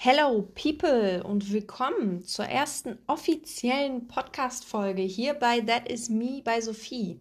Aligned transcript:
Hello 0.00 0.48
People 0.54 1.24
und 1.24 1.52
willkommen 1.52 2.22
zur 2.22 2.44
ersten 2.44 2.98
offiziellen 3.08 4.06
Podcast-Folge 4.06 5.02
hier 5.02 5.34
bei 5.34 5.60
That 5.60 5.90
Is 5.90 6.08
Me 6.08 6.40
bei 6.44 6.60
Sophie. 6.60 7.18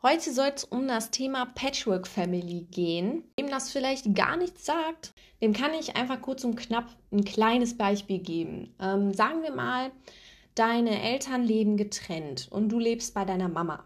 Heute 0.00 0.32
soll 0.32 0.52
es 0.54 0.62
um 0.62 0.86
das 0.86 1.10
Thema 1.10 1.46
Patchwork 1.46 2.06
Family 2.06 2.68
gehen. 2.70 3.24
Wem 3.36 3.50
das 3.50 3.72
vielleicht 3.72 4.14
gar 4.14 4.36
nichts 4.36 4.64
sagt, 4.64 5.12
dem 5.42 5.52
kann 5.52 5.74
ich 5.74 5.96
einfach 5.96 6.22
kurz 6.22 6.44
und 6.44 6.54
knapp 6.54 6.86
ein 7.10 7.24
kleines 7.24 7.76
Beispiel 7.76 8.20
geben. 8.20 8.72
Ähm, 8.80 9.12
sagen 9.12 9.42
wir 9.42 9.52
mal, 9.52 9.90
deine 10.54 11.02
Eltern 11.02 11.42
leben 11.42 11.76
getrennt 11.76 12.46
und 12.52 12.68
du 12.68 12.78
lebst 12.78 13.14
bei 13.14 13.24
deiner 13.24 13.48
Mama. 13.48 13.82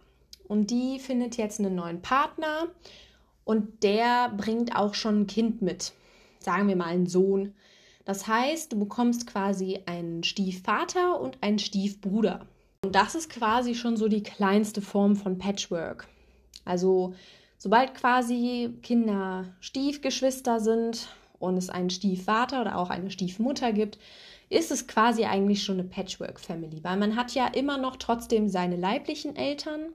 Und 0.46 0.71
die 0.71 0.98
findet 0.98 1.39
jetzt 1.39 1.59
einen 1.59 1.75
neuen 1.75 2.02
Partner 2.02 2.68
und 3.45 3.82
der 3.82 4.29
bringt 4.29 4.77
auch 4.77 4.93
schon 4.93 5.23
ein 5.23 5.27
Kind 5.27 5.62
mit. 5.62 5.95
Sagen 6.39 6.68
wir 6.68 6.77
mal 6.77 6.89
einen 6.89 7.07
Sohn 7.07 7.55
das 8.05 8.27
heißt, 8.27 8.73
du 8.73 8.79
bekommst 8.79 9.26
quasi 9.26 9.81
einen 9.86 10.22
Stiefvater 10.25 11.21
und 11.21 11.39
einen 11.43 11.58
Stiefbruder. 11.58 12.46
Und 12.85 12.94
das 12.94 13.14
ist 13.14 13.30
quasi 13.30 13.75
schon 13.75 13.96
so 13.96 14.08
die 14.08 14.22
kleinste 14.22 14.82
Form 14.82 15.17
von 15.17 15.39
Patchwork. 15.39 16.07
Also 16.64 17.14
sobald 17.57 17.94
quasi 17.94 18.75
Kinder 18.82 19.46
Stiefgeschwister 19.61 20.61
sind 20.61 21.08
und 21.39 21.57
es 21.57 21.71
einen 21.71 21.90
Stiefvater 21.90 22.61
oder 22.61 22.77
auch 22.77 22.90
eine 22.90 23.11
Stiefmutter 23.11 23.72
gibt, 23.72 23.99
ist 24.50 24.71
es 24.71 24.86
quasi 24.86 25.25
eigentlich 25.25 25.63
schon 25.63 25.80
eine 25.80 25.89
Patchwork-Family, 25.89 26.85
weil 26.85 26.99
man 26.99 27.16
hat 27.16 27.32
ja 27.35 27.46
immer 27.46 27.79
noch 27.79 27.96
trotzdem 27.96 28.49
seine 28.49 28.77
leiblichen 28.77 29.35
Eltern 29.35 29.94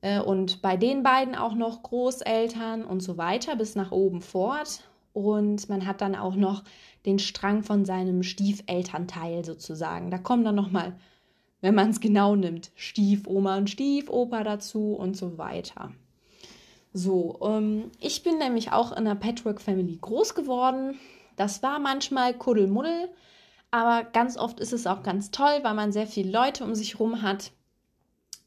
äh, 0.00 0.20
und 0.20 0.62
bei 0.62 0.76
den 0.76 1.02
beiden 1.02 1.34
auch 1.34 1.54
noch 1.54 1.82
Großeltern 1.82 2.84
und 2.84 3.00
so 3.00 3.18
weiter 3.18 3.56
bis 3.56 3.74
nach 3.74 3.92
oben 3.92 4.22
fort. 4.22 4.84
Und 5.12 5.68
man 5.68 5.86
hat 5.86 6.00
dann 6.00 6.14
auch 6.14 6.36
noch 6.36 6.62
den 7.06 7.18
Strang 7.18 7.62
von 7.62 7.84
seinem 7.84 8.22
Stiefelternteil 8.22 9.44
sozusagen. 9.44 10.10
Da 10.10 10.18
kommen 10.18 10.44
dann 10.44 10.54
nochmal, 10.54 10.96
wenn 11.60 11.74
man 11.74 11.90
es 11.90 12.00
genau 12.00 12.36
nimmt, 12.36 12.70
Stiefoma 12.74 13.56
und 13.56 13.70
Stiefoper 13.70 14.44
dazu 14.44 14.94
und 14.94 15.16
so 15.16 15.38
weiter. 15.38 15.92
So, 16.92 17.38
ähm, 17.42 17.90
ich 18.00 18.22
bin 18.22 18.38
nämlich 18.38 18.72
auch 18.72 18.90
in 18.92 18.98
einer 18.98 19.14
Patchwork-Family 19.14 19.98
groß 20.00 20.34
geworden. 20.34 20.98
Das 21.36 21.62
war 21.62 21.78
manchmal 21.78 22.34
Kuddelmuddel, 22.34 23.08
aber 23.70 24.04
ganz 24.04 24.36
oft 24.36 24.60
ist 24.60 24.72
es 24.72 24.86
auch 24.86 25.02
ganz 25.02 25.30
toll, 25.30 25.60
weil 25.62 25.74
man 25.74 25.92
sehr 25.92 26.06
viele 26.06 26.30
Leute 26.30 26.64
um 26.64 26.74
sich 26.74 26.94
herum 26.94 27.22
hat. 27.22 27.52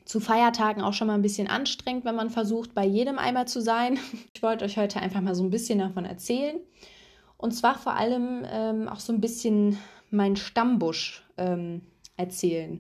Zu 0.06 0.20
Feiertagen 0.20 0.84
auch 0.84 0.94
schon 0.94 1.08
mal 1.08 1.14
ein 1.14 1.22
bisschen 1.22 1.48
anstrengend, 1.48 2.04
wenn 2.04 2.16
man 2.16 2.30
versucht, 2.30 2.76
bei 2.76 2.86
jedem 2.86 3.18
einmal 3.18 3.48
zu 3.48 3.62
sein. 3.62 3.98
Ich 4.36 4.44
wollte 4.44 4.66
euch 4.66 4.78
heute 4.78 5.00
einfach 5.00 5.22
mal 5.22 5.36
so 5.36 5.44
ein 5.44 5.50
bisschen 5.50 5.80
davon 5.80 6.04
erzählen. 6.04 6.60
Und 7.44 7.52
zwar 7.52 7.78
vor 7.78 7.98
allem 7.98 8.46
ähm, 8.50 8.88
auch 8.88 9.02
so 9.02 9.12
ein 9.12 9.20
bisschen 9.20 9.78
mein 10.12 10.38
Stammbusch 10.38 11.26
ähm, 11.38 11.82
erzählen. 12.16 12.80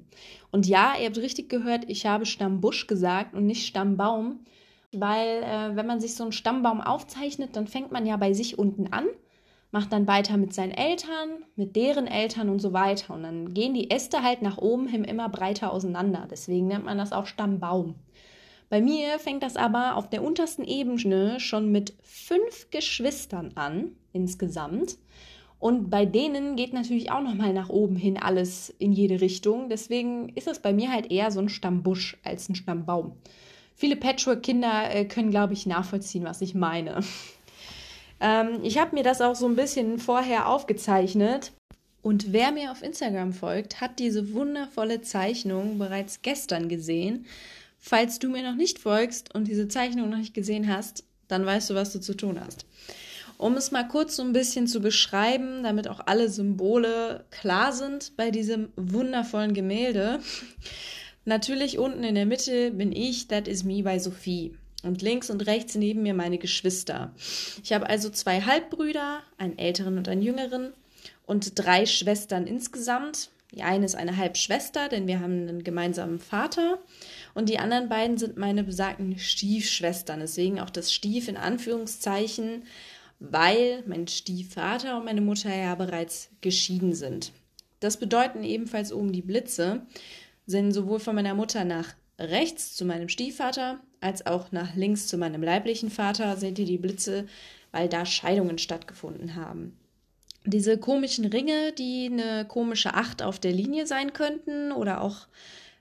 Und 0.52 0.67
ja, 0.67 0.94
ihr 0.97 1.08
habt 1.08 1.17
richtig 1.17 1.50
gehört, 1.50 1.83
ich 1.89 2.05
habe 2.05 2.25
Stammbusch 2.25 2.88
gesagt 2.88 3.36
und 3.36 3.45
nicht 3.45 3.67
Stammbaum, 3.67 4.45
weil 4.94 5.44
äh, 5.44 5.75
wenn 5.75 5.86
man 5.86 6.00
sich 6.00 6.16
so 6.16 6.23
einen 6.23 6.31
Stammbaum 6.31 6.80
aufzeichnet, 6.80 7.58
dann 7.58 7.67
fängt 7.67 7.92
man 7.92 8.05
ja 8.05 8.16
bei 8.16 8.31
sich 8.31 8.58
unten 8.58 8.94
an, 8.94 9.03
macht 9.72 9.92
dann 9.92 10.08
weiter 10.08 10.38
mit 10.38 10.53
seinen 10.53 10.72
Eltern, 10.72 11.44
mit 11.58 11.75
deren 11.75 12.08
Eltern 12.08 12.48
und 12.48 12.59
so 12.59 12.72
weiter. 12.72 13.16
Und 13.16 13.23
dann 13.23 13.53
gehen 13.53 13.73
die 13.73 13.92
Äste 13.92 14.23
halt 14.23 14.42
nach 14.42 14.59
oben 14.59 14.88
hin 14.88 15.03
immer 15.03 15.27
breiter 15.27 15.73
auseinander. 15.73 16.25
Deswegen 16.31 16.67
nennt 16.67 16.86
man 16.86 16.98
das 16.98 17.11
auch 17.11 17.25
Stammbaum. 17.25 17.95
Bei 18.70 18.80
mir 18.80 19.20
fängt 19.20 19.44
das 19.44 19.58
aber 19.58 19.98
auf 19.98 20.09
der 20.09 20.23
untersten 20.23 20.64
Ebene 20.64 21.42
schon 21.42 21.70
mit 21.70 21.95
fünf 22.02 22.72
Geschwistern 22.72 23.52
an, 23.55 23.98
insgesamt. 24.14 24.97
Und 25.59 25.89
bei 25.89 26.06
denen 26.06 26.56
geht 26.58 26.73
natürlich 26.73 27.11
auch 27.11 27.22
nochmal 27.22 27.53
nach 27.53 27.69
oben 27.69 27.95
hin 27.95 28.17
alles 28.17 28.73
in 28.80 28.92
jede 28.92 29.22
Richtung. 29.22 29.70
Deswegen 29.70 30.30
ist 30.36 30.47
es 30.47 30.59
bei 30.59 30.73
mir 30.73 30.92
halt 30.92 31.09
eher 31.09 31.31
so 31.31 31.39
ein 31.39 31.47
Stammbusch 31.47 32.17
als 32.23 32.50
ein 32.50 32.55
Stammbaum. 32.55 33.14
Viele 33.76 33.95
Patchwork-Kinder 33.95 34.93
äh, 34.93 35.05
können, 35.05 35.32
glaube 35.32 35.54
ich, 35.54 35.65
nachvollziehen, 35.65 36.26
was 36.26 36.42
ich 36.42 36.54
meine. 36.54 36.99
ähm, 38.20 38.60
ich 38.61 38.77
habe 38.77 38.95
mir 38.95 39.04
das 39.04 39.21
auch 39.21 39.36
so 39.36 39.48
ein 39.48 39.55
bisschen 39.55 39.99
vorher 39.99 40.49
aufgezeichnet. 40.49 41.54
Und 42.02 42.33
wer 42.33 42.52
mir 42.52 42.71
auf 42.71 42.83
Instagram 42.83 43.32
folgt, 43.32 43.80
hat 43.80 43.99
diese 43.99 44.33
wundervolle 44.33 45.02
Zeichnung 45.02 45.80
bereits 45.80 46.21
gestern 46.21 46.67
gesehen. 46.67 47.26
Falls 47.80 48.20
du 48.20 48.27
mir 48.27 48.43
noch 48.43 48.58
nicht 48.58 48.80
folgst 48.80 49.33
und 49.33 49.48
diese 49.48 49.70
Zeichnung 49.70 50.10
noch 50.10 50.17
nicht 50.17 50.33
gesehen 50.33 50.67
hast, 50.67 51.05
dann 51.30 51.45
weißt 51.45 51.70
du, 51.70 51.76
was 51.76 51.93
du 51.93 52.02
zu 52.02 52.16
tun 52.16 52.37
hast. 52.39 52.66
Um 53.38 53.55
es 53.55 53.71
mal 53.71 53.88
kurz 53.88 54.16
so 54.16 54.23
ein 54.23 54.33
bisschen 54.33 54.67
zu 54.67 54.80
beschreiben, 54.80 55.64
damit 55.64 55.88
auch 55.88 56.02
alle 56.05 56.30
Symbole 56.30 57.26
klar 57.32 57.71
sind 57.73 58.16
bei 58.16 58.32
diesem 58.32 58.70
wundervollen 58.76 59.54
Gemälde. 59.54 60.20
Natürlich 61.26 61.77
unten 61.77 62.04
in 62.04 62.16
der 62.16 62.26
Mitte 62.26 62.72
bin 62.72 62.92
ich, 62.92 63.27
that 63.27 63.48
is 63.48 63.64
me 63.64 63.83
bei 63.83 63.99
Sophie. 63.99 64.55
Und 64.83 65.02
links 65.02 65.30
und 65.30 65.45
rechts 65.45 65.76
neben 65.76 66.04
mir 66.04 66.14
meine 66.14 66.38
Geschwister. 66.38 67.14
Ich 67.64 67.72
habe 67.72 67.89
also 67.89 68.10
zwei 68.10 68.42
Halbbrüder, 68.42 69.22
einen 69.38 69.58
älteren 69.58 69.98
und 69.98 70.10
einen 70.10 70.22
jüngeren 70.22 70.73
und 71.26 71.58
drei 71.58 71.86
Schwestern 71.86 72.48
insgesamt. 72.48 73.30
Die 73.54 73.61
eine 73.61 73.86
ist 73.86 73.95
eine 73.95 74.17
Halbschwester, 74.17 74.89
denn 74.89 75.08
wir 75.08 75.20
haben 75.20 75.48
einen 75.48 75.64
gemeinsamen 75.64 76.20
Vater. 76.20 76.80
Und 77.36 77.49
die 77.49 77.60
anderen 77.60 77.88
beiden 77.88 78.17
sind 78.17 78.36
meine 78.36 78.64
besagten 78.64 79.17
Stiefschwestern. 79.20 80.22
Deswegen 80.22 80.60
auch 80.60 80.72
das 80.72 80.92
Stief 80.92 81.27
in 81.27 81.38
Anführungszeichen, 81.38 82.64
weil 83.23 83.84
mein 83.88 84.08
Stiefvater 84.08 84.98
und 84.98 85.06
meine 85.06 85.22
Mutter 85.22 85.56
ja 85.56 85.76
bereits 85.76 86.30
geschieden 86.42 86.94
sind. 86.94 87.32
Das 87.80 87.98
bedeuten 87.98 88.44
ebenfalls 88.44 88.92
oben 88.92 89.14
die 89.14 89.22
Blitze, 89.22 89.86
sind 90.45 90.73
sowohl 90.73 91.00
von 91.00 91.16
meiner 91.16 91.34
Mutter 91.34 91.64
nach 91.64 91.94
rechts 92.20 92.76
zu 92.76 92.86
meinem 92.86 93.08
Stiefvater 93.10 93.80
als 94.04 94.26
auch 94.26 94.52
nach 94.52 94.76
links 94.76 95.08
zu 95.08 95.17
meinem 95.17 95.42
leiblichen 95.42 95.89
Vater 95.89 96.36
seht 96.36 96.60
ihr 96.60 96.66
die 96.66 96.78
Blitze, 96.78 97.26
weil 97.72 97.88
da 97.88 98.06
Scheidungen 98.06 98.58
stattgefunden 98.58 99.36
haben. 99.36 99.78
Diese 100.45 100.78
komischen 100.78 101.23
Ringe, 101.23 101.72
die 101.72 102.10
eine 102.11 102.45
komische 102.45 102.94
Acht 102.95 103.23
auf 103.23 103.40
der 103.40 103.54
Linie 103.54 103.88
sein 103.88 104.11
könnten 104.11 104.73
oder 104.73 105.02
auch 105.02 105.28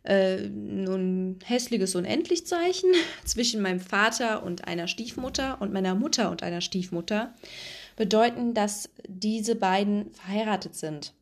äh, 0.05 0.37
ein 0.37 1.39
hässliches 1.45 1.95
Unendlichzeichen 1.95 2.91
zwischen 3.25 3.63
meinem 3.63 3.81
Vater 3.81 4.43
und 4.43 4.67
einer 4.67 4.89
Stiefmutter 4.89 5.61
und 5.61 5.73
meiner 5.73 5.95
Mutter 5.95 6.31
und 6.31 6.43
einer 6.43 6.61
Stiefmutter 6.61 7.35
bedeuten, 7.97 8.55
dass 8.55 8.91
diese 9.07 9.55
beiden 9.55 10.13
verheiratet 10.15 10.75
sind. 10.75 11.13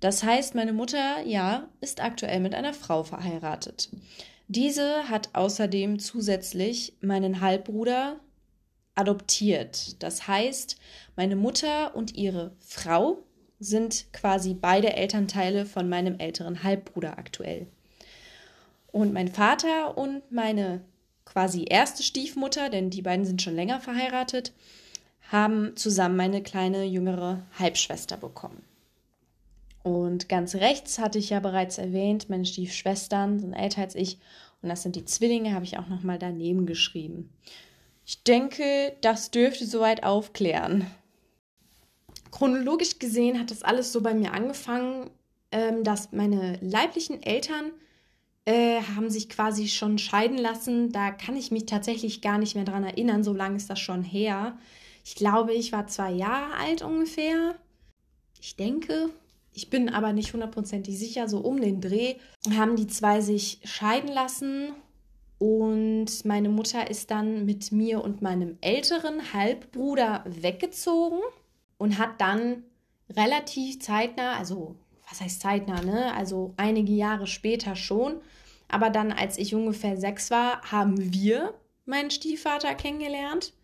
Das 0.00 0.22
heißt, 0.22 0.54
meine 0.54 0.72
Mutter, 0.72 1.22
ja, 1.24 1.68
ist 1.80 2.00
aktuell 2.00 2.40
mit 2.40 2.54
einer 2.54 2.72
Frau 2.72 3.02
verheiratet. 3.02 3.90
Diese 4.46 5.08
hat 5.08 5.30
außerdem 5.34 5.98
zusätzlich 5.98 6.94
meinen 7.00 7.40
Halbbruder 7.40 8.20
adoptiert. 8.94 10.02
Das 10.02 10.26
heißt, 10.26 10.76
meine 11.16 11.36
Mutter 11.36 11.94
und 11.94 12.14
ihre 12.16 12.52
Frau 12.60 13.18
sind 13.60 14.06
quasi 14.12 14.54
beide 14.54 14.94
Elternteile 14.94 15.66
von 15.66 15.88
meinem 15.88 16.18
älteren 16.18 16.62
Halbbruder 16.62 17.18
aktuell. 17.18 17.66
Und 18.98 19.12
mein 19.12 19.28
Vater 19.28 19.96
und 19.96 20.32
meine 20.32 20.80
quasi 21.24 21.64
erste 21.70 22.02
Stiefmutter, 22.02 22.68
denn 22.68 22.90
die 22.90 23.02
beiden 23.02 23.24
sind 23.24 23.40
schon 23.40 23.54
länger 23.54 23.78
verheiratet, 23.78 24.52
haben 25.30 25.76
zusammen 25.76 26.16
meine 26.16 26.42
kleine 26.42 26.82
jüngere 26.82 27.44
Halbschwester 27.56 28.16
bekommen. 28.16 28.60
Und 29.84 30.28
ganz 30.28 30.56
rechts 30.56 30.98
hatte 30.98 31.20
ich 31.20 31.30
ja 31.30 31.38
bereits 31.38 31.78
erwähnt, 31.78 32.28
meine 32.28 32.44
Stiefschwestern 32.44 33.38
sind 33.38 33.52
älter 33.52 33.82
als 33.82 33.94
ich 33.94 34.18
und 34.62 34.68
das 34.68 34.82
sind 34.82 34.96
die 34.96 35.04
Zwillinge, 35.04 35.54
habe 35.54 35.64
ich 35.64 35.78
auch 35.78 35.86
noch 35.86 36.02
mal 36.02 36.18
daneben 36.18 36.66
geschrieben. 36.66 37.30
Ich 38.04 38.24
denke, 38.24 38.96
das 39.00 39.30
dürfte 39.30 39.64
soweit 39.64 40.02
aufklären. 40.02 40.90
Chronologisch 42.32 42.98
gesehen 42.98 43.38
hat 43.38 43.52
das 43.52 43.62
alles 43.62 43.92
so 43.92 44.00
bei 44.00 44.12
mir 44.12 44.32
angefangen, 44.32 45.10
ähm, 45.52 45.84
dass 45.84 46.10
meine 46.10 46.58
leiblichen 46.60 47.22
Eltern 47.22 47.70
äh, 48.48 48.80
haben 48.96 49.10
sich 49.10 49.28
quasi 49.28 49.68
schon 49.68 49.98
scheiden 49.98 50.38
lassen. 50.38 50.90
Da 50.90 51.10
kann 51.10 51.36
ich 51.36 51.50
mich 51.50 51.66
tatsächlich 51.66 52.22
gar 52.22 52.38
nicht 52.38 52.54
mehr 52.54 52.64
dran 52.64 52.82
erinnern, 52.82 53.22
so 53.22 53.34
lange 53.34 53.56
ist 53.56 53.68
das 53.68 53.78
schon 53.78 54.02
her. 54.02 54.56
Ich 55.04 55.16
glaube, 55.16 55.52
ich 55.52 55.70
war 55.70 55.86
zwei 55.86 56.12
Jahre 56.12 56.54
alt 56.54 56.80
ungefähr. 56.80 57.56
Ich 58.40 58.56
denke, 58.56 59.10
ich 59.52 59.68
bin 59.68 59.90
aber 59.90 60.14
nicht 60.14 60.32
hundertprozentig 60.32 60.98
sicher, 60.98 61.28
so 61.28 61.40
um 61.40 61.60
den 61.60 61.82
Dreh 61.82 62.14
haben 62.56 62.76
die 62.76 62.86
zwei 62.86 63.20
sich 63.20 63.60
scheiden 63.64 64.10
lassen 64.10 64.72
und 65.36 66.24
meine 66.24 66.48
Mutter 66.48 66.90
ist 66.90 67.10
dann 67.10 67.44
mit 67.44 67.70
mir 67.70 68.02
und 68.02 68.22
meinem 68.22 68.56
älteren 68.62 69.34
Halbbruder 69.34 70.24
weggezogen 70.26 71.20
und 71.76 71.98
hat 71.98 72.18
dann 72.18 72.62
relativ 73.10 73.80
zeitnah, 73.80 74.38
also 74.38 74.76
was 75.10 75.20
heißt 75.20 75.40
zeitnah, 75.40 75.82
ne? 75.82 76.14
Also 76.14 76.54
einige 76.56 76.92
Jahre 76.92 77.26
später 77.26 77.76
schon, 77.76 78.20
aber 78.68 78.90
dann, 78.90 79.12
als 79.12 79.38
ich 79.38 79.54
ungefähr 79.54 79.96
sechs 79.96 80.30
war, 80.30 80.62
haben 80.70 81.12
wir 81.12 81.54
meinen 81.86 82.10
Stiefvater 82.10 82.74
kennengelernt. 82.74 83.54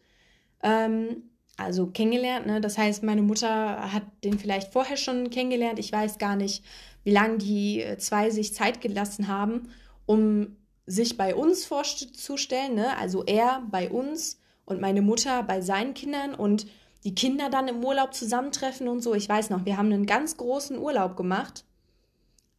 Ähm, 0.63 1.25
also 1.57 1.87
kennengelernt. 1.87 2.47
Ne? 2.47 2.61
Das 2.61 2.79
heißt, 2.79 3.03
meine 3.03 3.23
Mutter 3.23 3.93
hat 3.93 4.05
den 4.25 4.39
vielleicht 4.39 4.73
vorher 4.73 4.97
schon 4.97 5.31
kennengelernt. 5.31 5.79
Ich 5.79 5.93
weiß 5.93 6.19
gar 6.19 6.37
nicht, 6.37 6.65
wie 7.05 7.13
lange 7.13 7.39
die 7.39 7.81
äh, 7.81 7.99
zwei 7.99 8.31
sich 8.31 8.55
Zeit 8.55 8.81
gelassen 8.81 9.29
haben, 9.29 9.69
um 10.07 10.57
sich 10.87 11.17
bei 11.17 11.35
uns 11.35 11.65
vorzustellen. 11.65 12.75
Ne? 12.75 12.97
Also 12.97 13.25
er 13.25 13.63
bei 13.71 13.91
uns 13.91 14.41
und 14.65 14.81
meine 14.81 15.03
Mutter 15.03 15.43
bei 15.43 15.61
seinen 15.61 15.95
Kindern 15.95 16.35
und 16.35 16.67
die 17.05 17.15
Kinder 17.15 17.51
dann 17.51 17.69
im 17.69 17.85
Urlaub 17.85 18.15
zusammentreffen 18.15 18.89
und 18.89 19.03
so. 19.03 19.15
Ich 19.15 19.29
weiß 19.29 19.51
noch, 19.51 19.65
wir 19.65 19.77
haben 19.77 19.93
einen 19.93 20.07
ganz 20.07 20.37
großen 20.37 20.79
Urlaub 20.79 21.17
gemacht. 21.17 21.65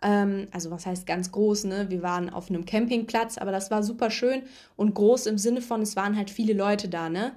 Ähm, 0.02 0.48
also 0.52 0.70
was 0.72 0.86
heißt 0.86 1.08
ganz 1.08 1.32
groß, 1.32 1.66
ne? 1.66 1.90
Wir 1.90 2.04
waren 2.04 2.30
auf 2.30 2.50
einem 2.50 2.66
Campingplatz, 2.66 3.38
aber 3.38 3.52
das 3.52 3.72
war 3.72 3.82
super 3.82 4.12
schön 4.12 4.44
und 4.76 4.94
groß 4.94 5.26
im 5.26 5.38
Sinne 5.38 5.62
von, 5.62 5.82
es 5.82 5.96
waren 5.96 6.16
halt 6.16 6.30
viele 6.30 6.54
Leute 6.54 6.88
da, 6.90 7.10
ne? 7.10 7.36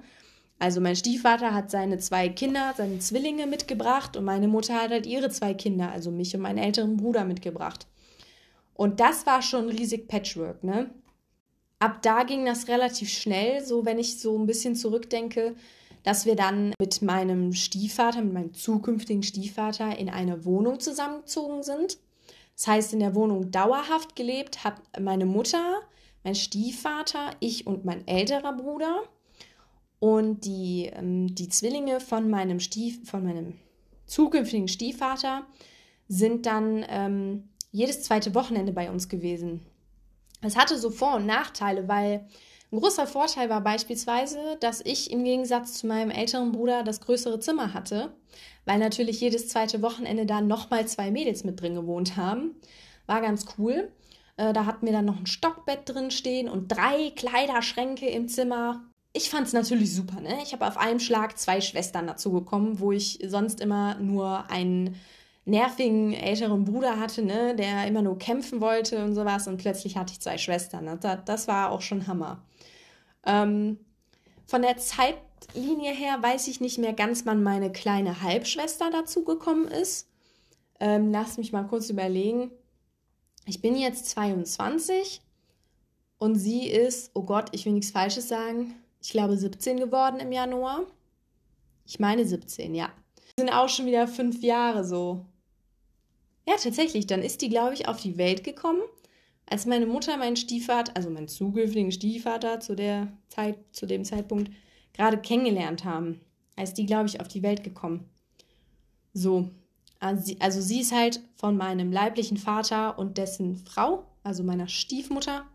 Also 0.59 0.81
mein 0.81 0.95
Stiefvater 0.95 1.53
hat 1.53 1.71
seine 1.71 1.99
zwei 1.99 2.27
Kinder, 2.27 2.73
seine 2.75 2.99
Zwillinge 2.99 3.47
mitgebracht 3.47 4.17
und 4.17 4.25
meine 4.25 4.49
Mutter 4.49 4.75
hat 4.75 4.91
halt 4.91 5.05
ihre 5.05 5.29
zwei 5.29 5.53
Kinder, 5.53 5.89
also 5.91 6.11
mich 6.11 6.35
und 6.35 6.41
meinen 6.41 6.57
älteren 6.57 6.97
Bruder 6.97 7.23
mitgebracht. 7.23 7.87
Und 8.73 8.99
das 8.99 9.25
war 9.25 9.41
schon 9.41 9.69
riesig 9.69 10.07
Patchwork, 10.07 10.63
ne? 10.63 10.89
Ab 11.79 12.01
da 12.01 12.23
ging 12.23 12.45
das 12.45 12.67
relativ 12.67 13.09
schnell, 13.09 13.63
so 13.63 13.85
wenn 13.85 13.99
ich 13.99 14.19
so 14.19 14.37
ein 14.37 14.45
bisschen 14.45 14.75
zurückdenke, 14.75 15.55
dass 16.03 16.25
wir 16.25 16.35
dann 16.35 16.73
mit 16.79 17.01
meinem 17.01 17.53
Stiefvater, 17.53 18.21
mit 18.21 18.33
meinem 18.33 18.53
zukünftigen 18.53 19.23
Stiefvater 19.23 19.97
in 19.97 20.09
eine 20.09 20.45
Wohnung 20.45 20.79
zusammengezogen 20.79 21.63
sind. 21.63 21.97
Das 22.55 22.67
heißt, 22.67 22.93
in 22.93 22.99
der 22.99 23.15
Wohnung 23.15 23.51
dauerhaft 23.51 24.15
gelebt 24.15 24.63
hat 24.63 24.81
meine 24.99 25.25
Mutter, 25.25 25.81
mein 26.23 26.35
Stiefvater, 26.35 27.31
ich 27.39 27.67
und 27.67 27.85
mein 27.85 28.07
älterer 28.07 28.53
Bruder. 28.53 29.01
Und 29.99 30.45
die, 30.45 30.89
ähm, 30.93 31.33
die 31.35 31.49
Zwillinge 31.49 31.99
von 31.99 32.29
meinem, 32.29 32.59
Stief, 32.59 33.09
von 33.09 33.23
meinem 33.23 33.53
zukünftigen 34.05 34.67
Stiefvater 34.67 35.45
sind 36.07 36.45
dann 36.45 36.85
ähm, 36.89 37.49
jedes 37.71 38.03
zweite 38.03 38.33
Wochenende 38.33 38.71
bei 38.71 38.89
uns 38.89 39.09
gewesen. 39.09 39.65
Es 40.41 40.57
hatte 40.57 40.77
so 40.77 40.89
Vor- 40.89 41.17
und 41.17 41.25
Nachteile, 41.25 41.87
weil 41.87 42.25
ein 42.71 42.79
großer 42.79 43.07
Vorteil 43.07 43.49
war 43.49 43.61
beispielsweise, 43.61 44.39
dass 44.59 44.81
ich 44.85 45.11
im 45.11 45.23
Gegensatz 45.23 45.73
zu 45.73 45.87
meinem 45.87 46.11
älteren 46.11 46.51
Bruder 46.51 46.83
das 46.83 47.01
größere 47.01 47.39
Zimmer 47.39 47.73
hatte, 47.73 48.13
weil 48.65 48.77
natürlich 48.77 49.21
jedes 49.21 49.47
zweite 49.47 49.81
Wochenende 49.81 50.25
da 50.25 50.41
nochmal 50.41 50.87
zwei 50.87 51.09
Mädels 51.09 51.43
mit 51.43 51.59
drin 51.61 51.75
gewohnt 51.75 52.15
haben. 52.15 52.55
War 53.07 53.21
ganz 53.21 53.45
cool. 53.57 53.91
Äh, 54.37 54.53
da 54.53 54.65
hatten 54.65 54.85
wir 54.85 54.93
dann 54.93 55.05
noch 55.05 55.17
ein 55.17 55.25
Stockbett 55.25 55.89
drin 55.89 56.11
stehen 56.11 56.47
und 56.47 56.67
drei 56.67 57.11
Kleiderschränke 57.15 58.07
im 58.07 58.27
Zimmer 58.27 58.83
ich 59.13 59.29
fand 59.29 59.47
es 59.47 59.53
natürlich 59.53 59.95
super. 59.95 60.21
Ne? 60.21 60.37
Ich 60.43 60.53
habe 60.53 60.67
auf 60.67 60.77
einem 60.77 60.99
Schlag 60.99 61.37
zwei 61.37 61.61
Schwestern 61.61 62.07
dazu 62.07 62.31
bekommen, 62.31 62.79
wo 62.79 62.91
ich 62.91 63.19
sonst 63.25 63.59
immer 63.59 63.95
nur 63.95 64.49
einen 64.51 64.95
nervigen 65.45 66.13
älteren 66.13 66.63
Bruder 66.65 66.99
hatte, 66.99 67.23
ne? 67.23 67.55
der 67.55 67.87
immer 67.87 68.03
nur 68.03 68.19
kämpfen 68.19 68.61
wollte 68.61 69.03
und 69.03 69.15
sowas. 69.15 69.47
Und 69.47 69.57
plötzlich 69.57 69.97
hatte 69.97 70.13
ich 70.13 70.19
zwei 70.21 70.37
Schwestern. 70.37 70.99
Das, 71.01 71.19
das 71.25 71.47
war 71.47 71.71
auch 71.71 71.81
schon 71.81 72.05
Hammer. 72.07 72.43
Ähm, 73.29 73.77
von 74.47 74.63
der 74.63 74.77
Zeitlinie 74.77 75.93
her 75.93 76.17
weiß 76.21 76.47
ich 76.47 76.59
nicht 76.59 76.79
mehr 76.79 76.93
ganz, 76.93 77.25
wann 77.25 77.43
meine 77.43 77.71
kleine 77.71 78.23
Halbschwester 78.23 78.89
dazu 78.91 79.23
gekommen 79.23 79.67
ist. 79.67 80.09
Ähm, 80.79 81.11
lass 81.11 81.37
mich 81.37 81.51
mal 81.51 81.67
kurz 81.67 81.89
überlegen. 81.89 82.51
Ich 83.45 83.61
bin 83.61 83.75
jetzt 83.75 84.09
22 84.09 85.21
und 86.17 86.35
sie 86.35 86.67
ist, 86.67 87.11
oh 87.13 87.23
Gott, 87.23 87.49
ich 87.51 87.65
will 87.65 87.73
nichts 87.73 87.91
Falsches 87.91 88.27
sagen, 88.27 88.75
ich 89.01 89.11
glaube, 89.11 89.37
17 89.37 89.79
geworden 89.79 90.19
im 90.19 90.31
Januar. 90.31 90.81
Ich 91.85 91.99
meine 91.99 92.25
17, 92.25 92.75
ja. 92.75 92.91
Sind 93.37 93.49
auch 93.49 93.69
schon 93.69 93.85
wieder 93.85 94.07
fünf 94.07 94.41
Jahre 94.41 94.83
so. 94.83 95.25
Ja, 96.47 96.55
tatsächlich, 96.55 97.07
dann 97.07 97.21
ist 97.21 97.41
die, 97.41 97.49
glaube 97.49 97.73
ich, 97.75 97.87
auf 97.87 98.01
die 98.01 98.17
Welt 98.17 98.43
gekommen, 98.43 98.81
als 99.49 99.65
meine 99.65 99.85
Mutter 99.85 100.17
meinen 100.17 100.35
Stiefvater, 100.35 100.91
also 100.95 101.09
meinen 101.09 101.27
zukünftigen 101.27 101.91
Stiefvater 101.91 102.59
zu 102.59 102.75
der 102.75 103.07
Zeit, 103.29 103.57
zu 103.71 103.85
dem 103.85 104.05
Zeitpunkt 104.05 104.51
gerade 104.93 105.17
kennengelernt 105.17 105.85
haben. 105.85 106.21
Als 106.55 106.73
die, 106.73 106.85
glaube 106.85 107.07
ich, 107.07 107.21
auf 107.21 107.27
die 107.27 107.41
Welt 107.41 107.63
gekommen. 107.63 108.09
So. 109.13 109.49
Also 109.99 110.23
sie, 110.23 110.41
also 110.41 110.61
sie 110.61 110.81
ist 110.81 110.93
halt 110.93 111.21
von 111.35 111.57
meinem 111.57 111.91
leiblichen 111.91 112.37
Vater 112.37 112.99
und 112.99 113.17
dessen 113.17 113.57
Frau, 113.57 114.05
also 114.23 114.43
meiner 114.43 114.67
Stiefmutter, 114.67 115.45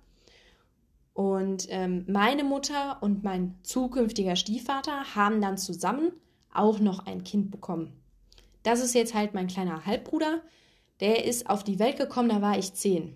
und 1.15 1.69
ähm, 1.71 2.05
meine 2.09 2.43
Mutter 2.43 3.01
und 3.01 3.23
mein 3.23 3.55
zukünftiger 3.63 4.35
Stiefvater 4.35 5.15
haben 5.15 5.41
dann 5.41 5.57
zusammen 5.57 6.13
auch 6.53 6.81
noch 6.81 7.07
ein 7.07 7.23
Kind 7.23 7.53
bekommen. 7.53 7.93
Das 8.65 8.83
ist 8.83 8.95
jetzt 8.95 9.15
halt 9.15 9.33
mein 9.33 9.47
kleiner 9.47 9.87
Halbbruder. 9.87 10.43
Der 11.01 11.25
ist 11.25 11.49
auf 11.49 11.63
die 11.63 11.79
Welt 11.79 11.99
gekommen, 11.99 12.29
da 12.29 12.43
war 12.43 12.59
ich 12.59 12.75
zehn, 12.75 13.15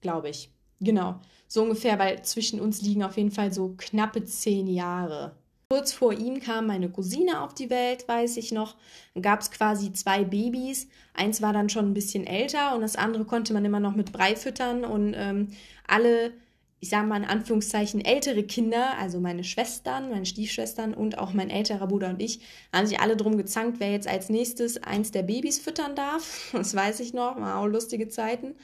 glaube 0.00 0.28
ich. 0.28 0.50
Genau, 0.80 1.20
so 1.46 1.62
ungefähr, 1.62 1.98
weil 1.98 2.22
zwischen 2.22 2.60
uns 2.60 2.80
liegen 2.80 3.02
auf 3.02 3.16
jeden 3.16 3.30
Fall 3.30 3.52
so 3.52 3.74
knappe 3.76 4.24
zehn 4.24 4.66
Jahre. 4.66 5.36
Kurz 5.68 5.92
vor 5.92 6.12
ihm 6.12 6.40
kam 6.40 6.66
meine 6.66 6.88
Cousine 6.90 7.42
auf 7.42 7.54
die 7.54 7.70
Welt, 7.70 8.08
weiß 8.08 8.38
ich 8.38 8.50
noch. 8.50 8.76
Dann 9.14 9.22
gab 9.22 9.40
es 9.40 9.50
quasi 9.50 9.92
zwei 9.92 10.24
Babys. 10.24 10.88
Eins 11.14 11.42
war 11.42 11.52
dann 11.52 11.68
schon 11.68 11.86
ein 11.86 11.94
bisschen 11.94 12.26
älter 12.26 12.74
und 12.74 12.80
das 12.80 12.96
andere 12.96 13.24
konnte 13.24 13.52
man 13.52 13.64
immer 13.64 13.78
noch 13.78 13.94
mit 13.94 14.10
Brei 14.10 14.34
füttern. 14.34 14.84
Und 14.84 15.14
ähm, 15.16 15.48
alle 15.86 16.32
ich 16.80 16.88
sage 16.88 17.06
mal 17.06 17.18
in 17.18 17.28
Anführungszeichen, 17.28 18.02
ältere 18.02 18.42
Kinder, 18.42 18.96
also 18.98 19.20
meine 19.20 19.44
Schwestern, 19.44 20.08
meine 20.08 20.24
Stiefschwestern 20.24 20.94
und 20.94 21.18
auch 21.18 21.34
mein 21.34 21.50
älterer 21.50 21.86
Bruder 21.86 22.08
und 22.08 22.22
ich, 22.22 22.40
haben 22.72 22.86
sich 22.86 23.00
alle 23.00 23.16
drum 23.16 23.36
gezankt, 23.36 23.80
wer 23.80 23.92
jetzt 23.92 24.08
als 24.08 24.30
nächstes 24.30 24.82
eins 24.82 25.10
der 25.10 25.22
Babys 25.22 25.58
füttern 25.58 25.94
darf. 25.94 26.50
Das 26.60 26.74
weiß 26.74 27.00
ich 27.00 27.12
noch, 27.12 27.38
war 27.40 27.58
auch 27.58 27.66
lustige 27.66 28.08
Zeiten. 28.08 28.54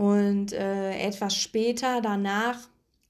Und 0.00 0.54
äh, 0.54 0.98
etwas 0.98 1.36
später, 1.36 2.00
danach, 2.00 2.56